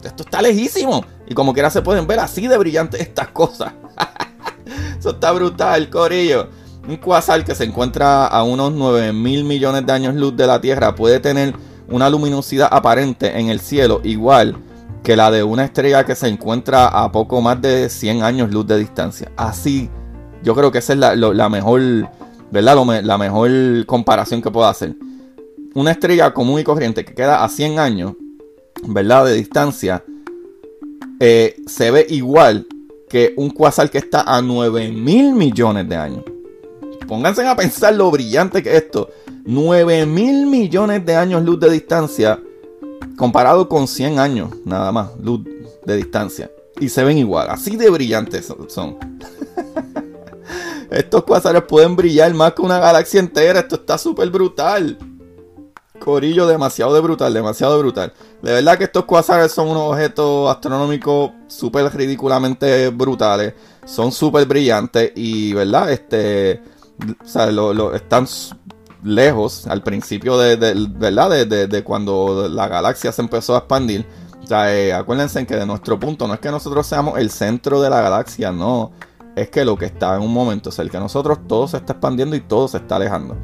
esto 0.03 0.23
está 0.23 0.41
lejísimo. 0.41 1.05
Y 1.27 1.35
como 1.35 1.53
quiera 1.53 1.71
se 1.71 1.83
pueden 1.83 2.07
ver 2.07 2.21
así 2.21 2.47
de 2.47 2.59
brillantes 2.59 3.01
estas 3.01 3.29
cosas. 3.29 3.73
Eso 4.99 5.11
está 5.11 5.33
brutal, 5.33 5.91
corillo. 5.91 6.49
Un 6.89 6.97
quasar 6.97 7.45
que 7.45 7.55
se 7.55 7.65
encuentra 7.65 8.27
a 8.27 8.43
unos 8.43 8.73
9 8.73 9.13
mil 9.13 9.45
millones 9.45 9.87
de 9.87 9.93
años 9.93 10.15
luz 10.15 10.37
de 10.37 10.47
la 10.47 10.61
Tierra 10.61 10.95
puede 10.95 11.21
tener 11.21 11.55
una 11.89 12.09
luminosidad 12.11 12.69
aparente 12.71 13.39
en 13.39 13.49
el 13.49 13.61
cielo 13.61 14.01
igual 14.05 14.57
que 15.03 15.17
la 15.17 15.31
de 15.31 15.43
una 15.43 15.65
estrella 15.65 16.05
que 16.05 16.15
se 16.15 16.29
encuentra 16.29 16.89
a 16.89 17.13
poco 17.13 17.41
más 17.43 17.61
de 17.61 17.91
100 17.91 18.23
años 18.23 18.51
luz 18.51 18.67
de 18.67 18.79
distancia. 18.79 19.31
Así, 19.37 19.91
yo 20.43 20.55
creo 20.55 20.73
que 20.73 20.79
esa 20.79 20.95
es 20.95 20.99
la, 20.99 21.49
mejor, 21.51 22.09
¿verdad? 22.51 23.03
la 23.03 23.19
mejor 23.19 23.51
comparación 23.85 24.41
que 24.41 24.51
puedo 24.51 24.67
hacer. 24.67 24.95
Una 25.75 25.91
estrella 25.91 26.33
común 26.33 26.61
y 26.61 26.65
corriente 26.65 27.05
que 27.05 27.15
queda 27.15 27.45
a 27.45 27.49
100 27.49 27.79
años, 27.79 28.15
¿verdad? 28.87 29.27
De 29.27 29.35
distancia, 29.35 30.05
eh, 31.21 31.57
se 31.67 31.91
ve 31.91 32.07
igual 32.09 32.67
que 33.09 33.35
un 33.37 33.51
cuasar 33.51 33.91
que 33.91 33.99
está 33.99 34.23
a 34.23 34.41
9 34.41 34.93
mil 34.93 35.35
millones 35.35 35.89
de 35.89 35.97
años. 35.97 36.25
Pónganse 37.07 37.47
a 37.47 37.57
pensar 37.57 37.95
lo 37.95 38.11
brillante 38.11 38.63
que 38.63 38.71
es 38.71 38.85
esto. 38.85 39.11
9 39.45 40.07
mil 40.07 40.47
millones 40.47 41.05
de 41.05 41.17
años 41.17 41.43
luz 41.45 41.61
de 41.61 41.71
distancia 41.71 42.41
comparado 43.17 43.69
con 43.69 43.87
100 43.87 44.19
años 44.19 44.51
nada 44.65 44.91
más, 44.93 45.11
luz 45.21 45.41
de 45.85 45.97
distancia. 45.97 46.51
Y 46.81 46.89
se 46.89 47.05
ven 47.05 47.19
igual, 47.19 47.49
así 47.51 47.77
de 47.77 47.91
brillantes 47.91 48.53
son. 48.69 48.97
Estos 50.91 51.25
cuasares 51.25 51.63
pueden 51.63 51.97
brillar 51.97 52.33
más 52.35 52.53
que 52.53 52.63
una 52.63 52.79
galaxia 52.79 53.21
entera, 53.21 53.61
esto 53.61 53.77
está 53.77 53.99
súper 53.99 54.31
brutal. 54.31 54.99
Corillo 55.98 56.46
demasiado 56.48 56.92
de 56.92 57.00
brutal, 57.00 57.33
demasiado 57.33 57.76
de 57.76 57.83
brutal. 57.83 58.12
De 58.42 58.52
verdad 58.52 58.76
que 58.76 58.85
estos 58.85 59.04
cuasares 59.04 59.52
son 59.52 59.68
unos 59.68 59.92
objetos 59.92 60.50
astronómicos 60.50 61.30
súper 61.46 61.85
ridículamente 61.94 62.88
brutales. 62.88 63.54
Son 63.87 64.11
súper 64.11 64.46
brillantes 64.46 65.12
y, 65.14 65.52
¿verdad? 65.52 65.92
Este, 65.92 66.61
o 67.22 67.26
sea, 67.26 67.46
lo, 67.46 67.94
están 67.94 68.26
lejos, 69.04 69.66
al 69.68 69.83
principio 69.83 70.37
de, 70.37 70.57
¿verdad? 70.90 71.46
De, 71.46 71.85
cuando 71.85 72.48
la 72.48 72.66
galaxia 72.66 73.12
se 73.12 73.22
empezó 73.22 73.54
a 73.54 73.59
expandir. 73.59 74.04
O 74.42 74.46
sea, 74.46 74.74
eh, 74.74 74.92
acuérdense 74.92 75.46
que 75.46 75.57
de 75.57 75.64
nuestro 75.64 75.98
punto 75.98 76.26
no 76.26 76.35
es 76.35 76.40
que 76.40 76.50
nosotros 76.50 76.87
seamos 76.87 77.18
el 77.18 77.30
centro 77.30 77.80
de 77.80 77.88
la 77.88 78.00
galaxia, 78.00 78.50
no. 78.50 78.92
Es 79.37 79.48
que 79.48 79.64
lo 79.64 79.76
que 79.76 79.87
está 79.87 80.16
en 80.16 80.22
un 80.22 80.33
momento 80.33 80.70
es 80.70 80.78
el 80.80 80.90
que 80.90 80.98
nosotros 80.98 81.38
todo 81.46 81.68
se 81.68 81.76
está 81.76 81.92
expandiendo 81.94 82.35
y 82.37 82.40
todo 82.40 82.66
se 82.68 82.78
está 82.78 82.96
alejando. 82.96 83.37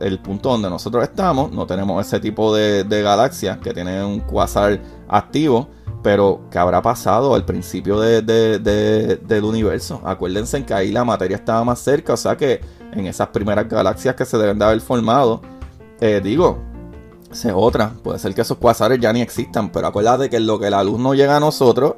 El 0.00 0.18
punto 0.20 0.50
donde 0.50 0.68
nosotros 0.68 1.04
estamos, 1.04 1.52
no 1.52 1.66
tenemos 1.66 2.04
ese 2.06 2.20
tipo 2.20 2.54
de, 2.54 2.84
de 2.84 3.02
galaxia 3.02 3.58
que 3.62 3.72
tiene 3.72 4.04
un 4.04 4.20
quasar 4.20 4.80
activo 5.08 5.68
pero, 6.04 6.42
¿qué 6.50 6.58
habrá 6.58 6.82
pasado 6.82 7.34
al 7.34 7.46
principio 7.46 7.98
del 7.98 9.42
universo? 9.42 10.02
Acuérdense 10.04 10.62
que 10.62 10.74
ahí 10.74 10.92
la 10.92 11.02
materia 11.02 11.38
estaba 11.38 11.64
más 11.64 11.78
cerca, 11.78 12.12
o 12.12 12.16
sea 12.18 12.36
que 12.36 12.60
en 12.92 13.06
esas 13.06 13.28
primeras 13.28 13.66
galaxias 13.66 14.14
que 14.14 14.26
se 14.26 14.36
deben 14.36 14.58
de 14.58 14.66
haber 14.66 14.82
formado, 14.82 15.40
eh, 16.02 16.20
digo, 16.22 16.58
es 17.32 17.46
otra, 17.54 17.94
puede 18.02 18.18
ser 18.18 18.34
que 18.34 18.42
esos 18.42 18.58
cuasares 18.58 19.00
ya 19.00 19.14
ni 19.14 19.22
existan, 19.22 19.72
pero 19.72 19.86
acuérdate 19.86 20.28
que 20.28 20.36
en 20.36 20.46
lo 20.46 20.58
que 20.58 20.68
la 20.68 20.84
luz 20.84 21.00
no 21.00 21.14
llega 21.14 21.38
a 21.38 21.40
nosotros, 21.40 21.94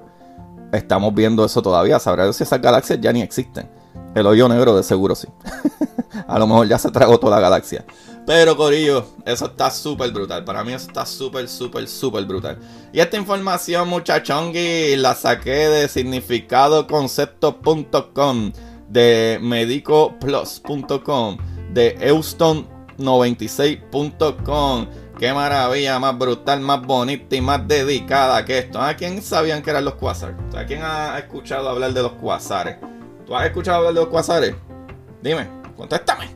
estamos 0.71 1.13
viendo 1.13 1.45
eso 1.45 1.61
todavía. 1.61 1.99
Sabrá 1.99 2.33
si 2.33 2.45
esas 2.45 2.63
galaxias 2.63 3.01
ya 3.01 3.13
ni 3.13 3.23
existen. 3.23 3.69
El 4.17 4.27
hoyo 4.27 4.49
negro 4.49 4.75
de 4.75 4.83
seguro 4.83 5.15
sí. 5.15 5.29
a 6.27 6.39
lo 6.39 6.47
mejor 6.47 6.67
ya 6.67 6.79
se 6.79 6.91
tragó 6.91 7.21
toda 7.21 7.37
la 7.37 7.43
galaxia. 7.43 7.85
Pero 8.27 8.57
Corillo, 8.57 9.05
eso 9.27 9.45
está 9.45 9.71
súper 9.71 10.11
brutal. 10.11 10.43
Para 10.43 10.65
mí 10.65 10.73
eso 10.73 10.87
está 10.89 11.05
súper, 11.05 11.51
súper, 11.51 11.87
súper 11.87 12.25
brutal. 12.25 12.59
Y 12.95 13.01
esta 13.01 13.19
información, 13.19 13.87
muchachongi, 13.89 14.97
la 14.97 15.15
saqué 15.15 15.69
de 15.69 15.87
significadoconcepto.com, 15.87 18.53
de 18.89 19.39
medicoplus.com, 19.43 21.37
de 21.75 21.99
euston96.com. 22.01 24.87
Qué 25.19 25.35
maravilla, 25.35 25.99
más 25.99 26.19
brutal, 26.19 26.61
más 26.61 26.81
bonita 26.87 27.37
y 27.37 27.43
más 27.43 27.69
dedicada 27.69 28.47
que 28.47 28.61
esto. 28.61 28.81
¿A 28.81 28.95
quién 28.95 29.21
sabían 29.21 29.63
que 29.63 29.69
eran 29.69 29.85
los 29.85 29.97
quasars? 29.97 30.35
¿A 30.57 30.65
quién 30.65 30.81
ha 30.83 31.19
escuchado 31.19 31.69
hablar 31.69 31.93
de 31.93 32.03
los 32.03 32.13
quasares? 32.13 32.77
¿Tú 33.27 33.35
has 33.35 33.47
escuchado 33.47 33.79
hablar 33.79 33.95
de 33.95 34.01
los 34.01 34.09
quasares? 34.09 34.55
Dime, 35.21 35.49
contéstame. 35.77 36.31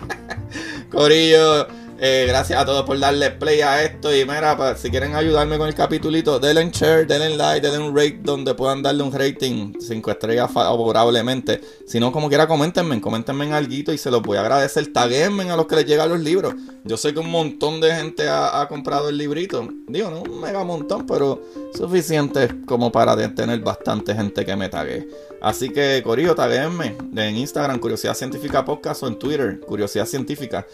Corillo, 0.90 1.66
eh, 2.04 2.24
gracias 2.26 2.60
a 2.60 2.66
todos 2.66 2.84
por 2.84 2.98
darle 2.98 3.30
play 3.30 3.60
a 3.60 3.84
esto. 3.84 4.12
Y 4.12 4.24
mira, 4.24 4.76
si 4.76 4.90
quieren 4.90 5.14
ayudarme 5.14 5.56
con 5.56 5.68
el 5.68 5.74
capitulito, 5.76 6.40
denle 6.40 6.62
en 6.62 6.72
share, 6.72 7.06
denle 7.06 7.26
en 7.26 7.38
like, 7.38 7.64
denle 7.64 7.78
un 7.78 7.96
rate 7.96 8.18
donde 8.24 8.54
puedan 8.54 8.82
darle 8.82 9.04
un 9.04 9.12
rating 9.12 9.74
5 9.78 10.10
estrellas 10.10 10.50
favorablemente. 10.50 11.60
Si 11.86 12.00
no, 12.00 12.10
como 12.10 12.28
quiera, 12.28 12.48
coméntenme, 12.48 13.00
coméntenme 13.00 13.44
en 13.44 13.52
algo 13.52 13.72
y 13.72 13.98
se 13.98 14.10
los 14.10 14.20
voy 14.20 14.36
a 14.36 14.40
agradecer. 14.40 14.92
Taguenme 14.92 15.48
a 15.48 15.56
los 15.56 15.66
que 15.66 15.76
les 15.76 15.86
llegan 15.86 16.08
los 16.08 16.18
libros. 16.18 16.54
Yo 16.82 16.96
sé 16.96 17.14
que 17.14 17.20
un 17.20 17.30
montón 17.30 17.80
de 17.80 17.94
gente 17.94 18.28
ha, 18.28 18.66
comprado 18.68 19.08
el 19.08 19.16
librito. 19.16 19.68
Digo, 19.86 20.10
no 20.10 20.22
un 20.22 20.40
mega 20.40 20.64
montón, 20.64 21.06
pero 21.06 21.40
suficiente 21.72 22.48
como 22.66 22.90
para 22.90 23.16
tener 23.32 23.60
bastante 23.60 24.12
gente 24.12 24.44
que 24.44 24.56
me 24.56 24.68
tague. 24.68 25.06
Así 25.40 25.70
que, 25.70 26.02
Corillo, 26.04 26.34
taguenme 26.34 26.96
en 27.14 27.36
Instagram, 27.36 27.78
Curiosidad 27.78 28.14
Científica 28.14 28.64
Podcast 28.64 29.04
o 29.04 29.06
en 29.06 29.20
Twitter, 29.20 29.60
Curiosidad 29.60 30.06
Científica. 30.06 30.66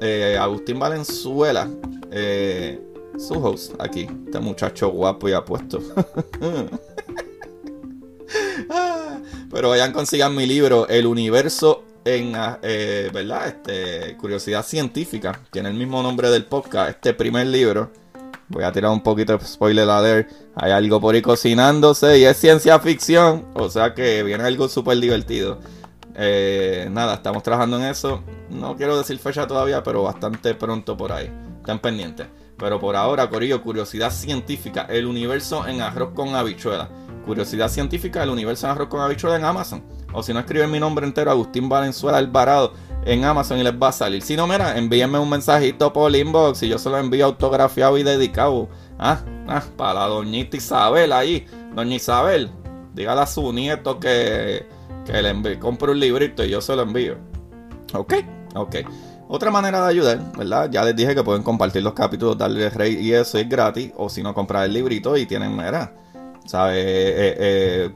Eh, 0.00 0.36
Agustín 0.38 0.75
Valenzuela, 0.78 1.68
eh, 2.10 2.80
su 3.18 3.34
host 3.34 3.74
aquí, 3.78 4.08
este 4.26 4.38
muchacho 4.40 4.90
guapo 4.90 5.28
y 5.28 5.32
apuesto. 5.32 5.80
Pero 9.50 9.68
vayan, 9.70 9.92
consigan 9.92 10.34
mi 10.34 10.46
libro, 10.46 10.88
El 10.88 11.06
Universo 11.06 11.84
en, 12.04 12.32
eh, 12.62 13.10
¿verdad? 13.12 13.48
Este, 13.48 14.16
Curiosidad 14.16 14.64
Científica, 14.64 15.40
tiene 15.50 15.68
el 15.70 15.74
mismo 15.74 16.02
nombre 16.02 16.30
del 16.30 16.44
podcast, 16.44 16.90
este 16.90 17.14
primer 17.14 17.46
libro 17.46 17.90
Voy 18.48 18.62
a 18.62 18.70
tirar 18.70 18.92
un 18.92 19.02
poquito 19.02 19.36
de 19.36 19.44
spoiler 19.44 19.88
alert. 19.88 20.30
Hay 20.54 20.70
algo 20.70 21.00
por 21.00 21.14
ahí 21.14 21.22
cocinándose 21.22 22.18
y 22.18 22.24
es 22.24 22.36
ciencia 22.36 22.78
ficción. 22.78 23.46
O 23.54 23.68
sea 23.68 23.92
que 23.92 24.22
viene 24.22 24.44
algo 24.44 24.68
súper 24.68 24.98
divertido. 24.98 25.58
Eh, 26.18 26.88
nada, 26.90 27.14
estamos 27.14 27.42
trabajando 27.42 27.78
en 27.78 27.84
eso. 27.84 28.22
No 28.50 28.74
quiero 28.76 28.96
decir 28.96 29.18
fecha 29.18 29.46
todavía, 29.46 29.82
pero 29.82 30.02
bastante 30.02 30.54
pronto 30.54 30.96
por 30.96 31.12
ahí. 31.12 31.30
Están 31.58 31.78
pendientes. 31.78 32.26
Pero 32.56 32.80
por 32.80 32.96
ahora, 32.96 33.28
Corillo, 33.28 33.62
curiosidad 33.62 34.10
científica. 34.10 34.86
El 34.88 35.06
universo 35.06 35.66
en 35.66 35.82
arroz 35.82 36.10
con 36.14 36.34
habichuela. 36.34 36.88
Curiosidad 37.26 37.68
científica, 37.68 38.22
el 38.22 38.30
universo 38.30 38.66
en 38.66 38.72
arroz 38.72 38.88
con 38.88 39.00
habichuela 39.00 39.36
en 39.36 39.44
Amazon. 39.44 39.84
O 40.12 40.22
si 40.22 40.32
no, 40.32 40.40
escriben 40.40 40.70
mi 40.70 40.80
nombre 40.80 41.06
entero, 41.06 41.30
Agustín 41.30 41.68
Valenzuela 41.68 42.16
Alvarado 42.16 42.72
en 43.04 43.24
Amazon 43.24 43.58
y 43.58 43.62
les 43.62 43.74
va 43.74 43.88
a 43.88 43.92
salir. 43.92 44.22
Si 44.22 44.36
no, 44.36 44.46
mira, 44.46 44.78
envíenme 44.78 45.18
un 45.18 45.28
mensajito 45.28 45.92
por 45.92 46.14
inbox 46.14 46.62
y 46.62 46.68
yo 46.68 46.78
se 46.78 46.88
lo 46.88 46.98
envío 46.98 47.26
autografiado 47.26 47.98
y 47.98 48.02
dedicado. 48.02 48.68
Ah, 48.98 49.20
ah, 49.48 49.62
para 49.76 49.94
la 49.94 50.06
doñita 50.06 50.56
Isabel 50.56 51.12
ahí. 51.12 51.46
Doña 51.74 51.96
Isabel, 51.96 52.50
dígale 52.94 53.20
a 53.20 53.26
su 53.26 53.52
nieto 53.52 54.00
que, 54.00 54.66
que 55.06 55.22
le 55.22 55.30
envíe, 55.30 55.58
compre 55.58 55.92
un 55.92 56.00
librito 56.00 56.44
y 56.44 56.50
yo 56.50 56.60
se 56.60 56.74
lo 56.74 56.82
envío. 56.82 57.16
Ok, 57.94 58.14
ok. 58.54 58.76
Otra 59.28 59.50
manera 59.50 59.82
de 59.82 59.88
ayudar, 59.88 60.32
¿verdad? 60.36 60.70
Ya 60.70 60.84
les 60.84 60.94
dije 60.94 61.14
que 61.14 61.22
pueden 61.24 61.42
compartir 61.42 61.82
los 61.82 61.94
capítulos, 61.94 62.38
darle 62.38 62.70
rey 62.70 62.96
y 63.00 63.12
eso 63.12 63.38
es 63.38 63.48
gratis. 63.48 63.92
O 63.96 64.08
si 64.08 64.22
no, 64.22 64.34
comprar 64.34 64.64
el 64.64 64.72
librito 64.72 65.16
y 65.16 65.26
tienen, 65.26 65.56
mira, 65.56 65.94
¿sabes? 66.44 66.76
Eh, 66.76 67.34
eh, 67.38 67.90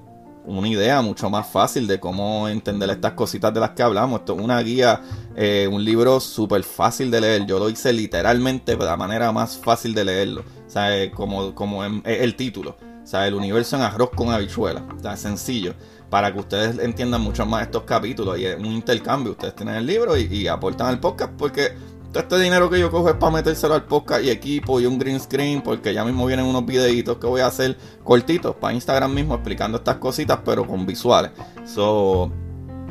una 0.47 0.69
idea 0.69 1.01
mucho 1.03 1.31
más 1.31 1.47
fácil 1.47 1.87
de 1.87 2.01
cómo 2.01 2.49
entender 2.49 2.91
estas 2.91 3.13
cositas 3.13 3.55
de 3.55 3.61
las 3.61 3.71
que 3.71 3.83
hablamos. 3.83 4.21
Esto 4.21 4.35
es 4.35 4.41
una 4.41 4.61
guía, 4.61 5.01
eh, 5.37 5.69
un 5.71 5.85
libro 5.85 6.19
súper 6.19 6.65
fácil 6.65 7.11
de 7.11 7.21
leer. 7.21 7.47
Yo 7.47 7.59
lo 7.59 7.71
hice 7.71 7.93
literalmente 7.93 8.75
de 8.75 8.85
la 8.85 8.97
manera 8.97 9.31
más 9.31 9.57
fácil 9.57 9.95
de 9.95 10.05
leerlo. 10.05 10.45
Eh, 10.75 11.13
como, 11.15 11.55
como 11.55 11.85
el 11.85 12.35
título. 12.37 12.77
Sea, 13.05 13.27
el 13.27 13.35
universo 13.35 13.77
en 13.77 13.83
arroz 13.83 14.11
con 14.15 14.31
habichuela. 14.31 14.85
O 15.03 15.17
sencillo. 15.17 15.75
Para 16.11 16.33
que 16.33 16.41
ustedes 16.41 16.79
entiendan 16.79 17.21
mucho 17.21 17.47
más 17.47 17.63
estos 17.63 17.85
capítulos. 17.85 18.39
Y 18.39 18.47
es 18.47 18.59
un 18.59 18.67
intercambio. 18.67 19.33
Ustedes 19.33 19.55
tienen 19.55 19.77
el 19.77 19.87
libro 19.87 20.17
y, 20.17 20.49
aportan 20.49 20.89
al 20.89 21.01
podcast 21.01 21.33
porque 21.39 21.73
este 22.13 22.39
dinero 22.41 22.69
que 22.69 22.81
yo 22.81 22.91
cojo 22.91 23.09
es 23.09 23.15
para 23.15 23.33
metérselo 23.33 23.75
al 23.75 23.85
podcast 23.85 24.25
y 24.25 24.31
equipo 24.31 24.81
y 24.81 24.87
un 24.87 24.99
green 24.99 25.21
screen, 25.21 25.63
porque 25.63 25.95
ya 25.95 26.05
mismo 26.05 26.27
vienen 26.27 26.45
unos 26.45 26.67
videitos 26.67 27.19
que 27.19 27.27
voy 27.29 27.41
a 27.41 27.47
hacer 27.47 27.79
cortitos 28.03 28.57
para 28.57 28.75
Instagram 28.75 29.15
mismo 29.15 29.35
explicando 29.35 29.79
estas 29.79 29.97
cositas, 29.97 30.41
pero 30.45 30.67
con 30.67 30.85
visuales. 30.85 31.31
So, 31.65 32.33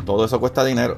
todo 0.06 0.24
eso 0.24 0.40
cuesta 0.40 0.64
dinero. 0.64 0.98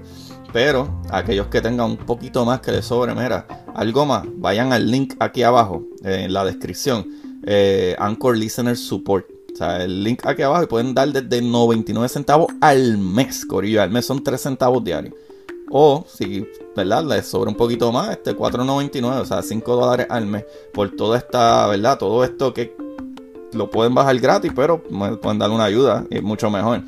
Pero 0.54 1.02
aquellos 1.10 1.48
que 1.48 1.62
tengan 1.62 1.92
un 1.92 1.98
poquito 1.98 2.46
más 2.46 2.60
que 2.60 2.72
les 2.72 2.86
sobre, 2.86 3.16
mira, 3.16 3.48
algo 3.74 4.06
más, 4.06 4.24
vayan 4.36 4.74
al 4.74 4.90
link 4.92 5.16
aquí 5.20 5.44
abajo 5.44 5.84
en 6.04 6.32
la 6.32 6.46
descripción. 6.46 7.08
Eh, 7.44 7.96
Anchor 7.98 8.38
Listener 8.38 8.78
Support. 8.78 9.41
O 9.54 9.56
sea, 9.56 9.84
el 9.84 10.04
link 10.04 10.26
aquí 10.26 10.42
abajo 10.42 10.64
y 10.64 10.68
pueden 10.68 10.94
dar 10.94 11.12
desde 11.12 11.42
99 11.42 12.10
centavos 12.10 12.48
al 12.62 12.98
mes, 12.98 13.46
Corillo. 13.46 13.82
Al 13.82 13.92
mes 13.92 14.06
son 14.06 14.24
3 14.24 14.40
centavos 14.40 14.84
diarios. 14.84 15.14
O 15.70 16.06
si, 16.08 16.46
¿verdad? 16.76 17.04
Les 17.06 17.26
sobra 17.28 17.50
un 17.50 17.56
poquito 17.56 17.92
más, 17.92 18.10
este 18.12 18.36
4.99, 18.36 19.22
o 19.22 19.26
sea, 19.26 19.42
5 19.42 19.76
dólares 19.76 20.08
al 20.10 20.26
mes 20.26 20.46
por 20.74 20.92
toda 20.96 21.18
esta, 21.18 21.68
¿verdad? 21.68 21.98
Todo 21.98 22.24
esto 22.24 22.54
que 22.54 22.76
lo 23.54 23.70
pueden 23.70 23.94
bajar 23.94 24.18
gratis, 24.20 24.52
pero 24.56 24.82
pueden 24.84 25.40
dar 25.40 25.50
una 25.50 25.66
ayuda, 25.66 26.06
es 26.10 26.22
mucho 26.24 26.50
mejor. 26.50 26.82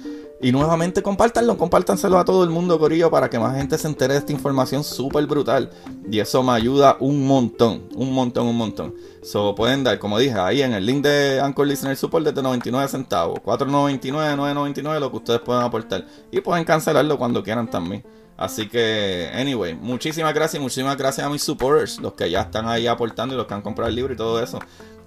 Y 0.44 0.52
nuevamente 0.52 1.02
compártanlo, 1.02 1.58
compártanselo 1.58 2.20
a 2.20 2.26
todo 2.26 2.44
el 2.44 2.50
mundo, 2.50 2.78
Corillo, 2.78 3.10
para 3.10 3.30
que 3.30 3.40
más 3.40 3.56
gente 3.56 3.78
se 3.78 3.88
entere 3.88 4.16
de 4.16 4.20
esta 4.20 4.34
información 4.34 4.84
súper 4.84 5.26
brutal. 5.26 5.70
Y 6.12 6.20
eso 6.20 6.44
me 6.44 6.52
ayuda 6.52 6.98
un 7.00 7.26
montón, 7.26 7.84
un 7.96 8.12
montón, 8.12 8.48
un 8.48 8.58
montón. 8.58 8.94
So, 9.22 9.56
pueden 9.56 9.86
dar, 9.86 10.00
como 10.00 10.20
dije, 10.20 10.38
ahí 10.38 10.62
en 10.62 10.74
el 10.74 10.86
link 10.86 11.02
de 11.02 11.40
Anchor 11.40 11.66
Listener 11.66 11.96
Support 11.96 12.26
desde 12.26 12.44
99 12.44 12.90
centavos, 12.90 13.40
4.99, 13.40 14.36
9.99, 14.36 15.00
lo 15.00 15.12
que 15.12 15.16
ustedes 15.16 15.40
puedan 15.40 15.64
aportar. 15.64 16.06
Y 16.30 16.42
pueden 16.42 16.66
cancelarlo 16.66 17.18
cuando 17.18 17.42
quieran 17.42 17.70
también. 17.70 18.04
Así 18.36 18.68
que, 18.68 19.32
anyway, 19.34 19.76
muchísimas 19.76 20.34
gracias 20.34 20.62
muchísimas 20.62 20.98
gracias 20.98 21.26
a 21.26 21.30
mis 21.30 21.42
supporters, 21.42 22.02
los 22.02 22.16
que 22.16 22.30
ya 22.30 22.42
están 22.42 22.68
ahí 22.68 22.86
aportando 22.86 23.34
y 23.34 23.38
los 23.38 23.48
que 23.48 23.54
han 23.54 23.62
comprado 23.62 23.88
el 23.88 23.96
libro 23.96 24.14
y 24.14 24.18
todo 24.18 24.44
eso. 24.44 24.60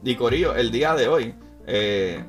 Y 0.02 0.14
Corillo, 0.14 0.54
el 0.54 0.70
día 0.70 0.94
de 0.94 1.08
hoy, 1.08 1.34
eh, 1.66 2.24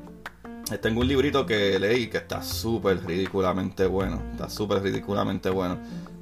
tengo 0.76 1.00
un 1.00 1.08
librito 1.08 1.46
que 1.46 1.78
leí 1.78 2.08
que 2.08 2.18
está 2.18 2.42
súper 2.42 3.04
ridículamente 3.04 3.86
bueno. 3.86 4.22
Está 4.32 4.50
súper 4.50 4.82
ridículamente 4.82 5.48
bueno. 5.50 5.78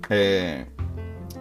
Eh, 0.08 0.66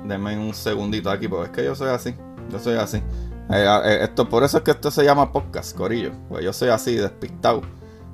denme 0.06 0.38
un 0.40 0.54
segundito 0.54 1.10
aquí, 1.12 1.28
porque 1.28 1.46
es 1.46 1.52
que 1.52 1.64
yo 1.66 1.76
soy 1.76 1.90
así. 1.90 2.16
Yo 2.52 2.60
soy 2.60 2.76
así. 2.76 2.98
Eh, 2.98 3.82
eh, 3.86 4.00
esto, 4.02 4.28
por 4.28 4.44
eso 4.44 4.58
es 4.58 4.64
que 4.64 4.72
esto 4.72 4.90
se 4.90 5.04
llama 5.04 5.32
podcast, 5.32 5.78
Corillo. 5.78 6.12
Pues 6.30 6.44
yo 6.44 6.52
soy 6.52 6.70
así, 6.70 6.96
despistado 6.96 7.62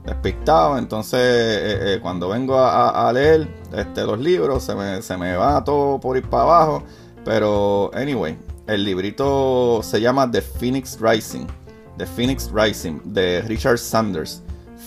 despistado. 0.06 0.77
Entonces, 0.77 1.19
eh, 1.19 1.95
eh, 1.95 1.99
cuando 2.01 2.30
vengo 2.30 2.58
a, 2.60 3.12
leer 3.13 3.47
este, 3.73 4.04
los 4.04 4.19
libros, 4.19 4.63
se 4.63 4.75
me, 4.75 5.01
se 5.01 5.17
me 5.17 5.36
va 5.36 5.63
todo 5.63 5.99
por 5.99 6.17
ir 6.17 6.27
para 6.30 6.43
abajo. 6.43 6.84
Pero, 7.23 7.91
anyway, 7.93 8.38
el 8.67 8.84
librito 8.84 9.82
se 9.84 10.01
llama 10.01 10.30
The 10.30 10.41
Phoenix 10.41 10.97
Rising. 10.99 11.47
The 11.97 12.06
Phoenix 12.06 12.49
Rising, 12.51 12.99
de 13.06 13.41
Richard 13.41 13.77
Sanders. 13.77 14.41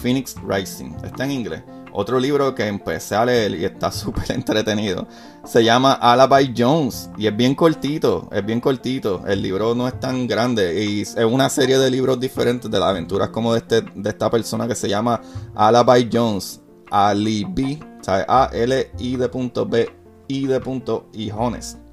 Phoenix 0.04 0.36
Rising. 0.46 0.94
Está 1.02 1.24
en 1.24 1.30
inglés. 1.30 1.62
Otro 1.90 2.20
libro 2.20 2.54
que 2.54 2.66
empecé 2.66 3.14
a 3.14 3.24
leer 3.24 3.54
y 3.54 3.64
está 3.64 3.90
súper 4.02 4.32
entretenido 4.32 5.08
se 5.46 5.64
llama 5.64 5.94
Alibi 5.94 6.52
Jones 6.56 7.08
y 7.16 7.26
es 7.26 7.34
bien 7.34 7.54
cortito, 7.54 8.28
es 8.30 8.44
bien 8.44 8.60
cortito. 8.60 9.22
El 9.26 9.40
libro 9.40 9.74
no 9.74 9.88
es 9.88 9.98
tan 10.00 10.26
grande 10.26 10.84
y 10.84 11.00
es 11.00 11.16
una 11.16 11.48
serie 11.48 11.78
de 11.78 11.90
libros 11.90 12.20
diferentes 12.20 12.70
de 12.70 12.78
las 12.78 12.90
aventuras 12.90 13.30
como 13.30 13.54
de, 13.54 13.60
este, 13.60 13.80
de 13.80 14.10
esta 14.10 14.30
persona 14.30 14.68
que 14.68 14.74
se 14.74 14.90
llama 14.90 15.22
Alibi 15.54 16.10
Jones. 16.12 16.60
Alibi, 16.90 17.80
¿sabes? 18.02 18.26
A-L-I 18.28 19.16
de 19.16 19.28
punto 19.30 19.64
B, 19.64 19.88
I 20.28 20.46
de 20.46 20.60
punto 20.60 21.08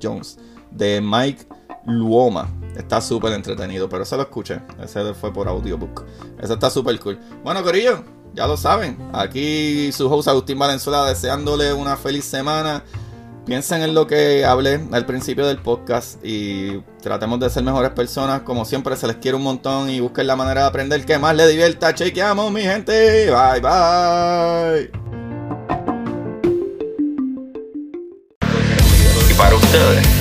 Jones, 0.02 0.38
de 0.70 1.00
Mike 1.02 1.48
Luoma. 1.86 2.50
Está 2.76 3.02
súper 3.02 3.34
entretenido, 3.34 3.90
pero 3.90 4.04
ese 4.04 4.16
lo 4.16 4.24
escuché. 4.24 4.62
Ese 4.82 5.14
fue 5.14 5.34
por 5.34 5.48
audiobook. 5.48 6.06
Ese 6.42 6.54
está 6.54 6.70
súper 6.70 7.00
cool. 7.00 7.20
Bueno, 7.44 7.64
Corillo, 7.64 8.04
ya 8.34 8.48
lo 8.48 8.58
saben. 8.58 8.98
Aquí 9.14 9.92
su 9.92 10.12
host 10.12 10.28
Agustín 10.28 10.58
Valenzuela 10.58 11.06
deseándole 11.06 11.74
una 11.74 11.98
feliz 11.98 12.26
semana. 12.26 12.84
Piensen 13.46 13.82
en 13.82 13.96
lo 13.96 14.06
que 14.06 14.46
hablé 14.46 14.88
al 14.92 15.06
principio 15.06 15.48
del 15.48 15.58
podcast 15.58 16.24
y 16.24 16.80
tratemos 17.02 17.40
de 17.40 17.50
ser 17.50 17.64
mejores 17.64 17.92
personas. 17.92 18.42
Como 18.44 18.66
siempre, 18.66 18.96
se 18.96 19.08
les 19.08 19.16
quiere 19.18 19.36
un 19.36 19.44
montón 19.44 19.90
y 19.90 20.00
busquen 20.00 20.28
la 20.28 20.36
manera 20.36 20.62
de 20.62 20.68
aprender 20.68 21.06
que 21.06 21.18
más 21.18 21.36
les 21.36 21.50
divierta. 21.50 21.94
Chequeamos, 21.94 22.52
mi 22.52 22.62
gente. 22.62 23.32
Bye, 23.32 23.60
bye. 23.60 24.92
Y 29.30 29.34
para 29.34 29.56
ustedes, 29.56 30.21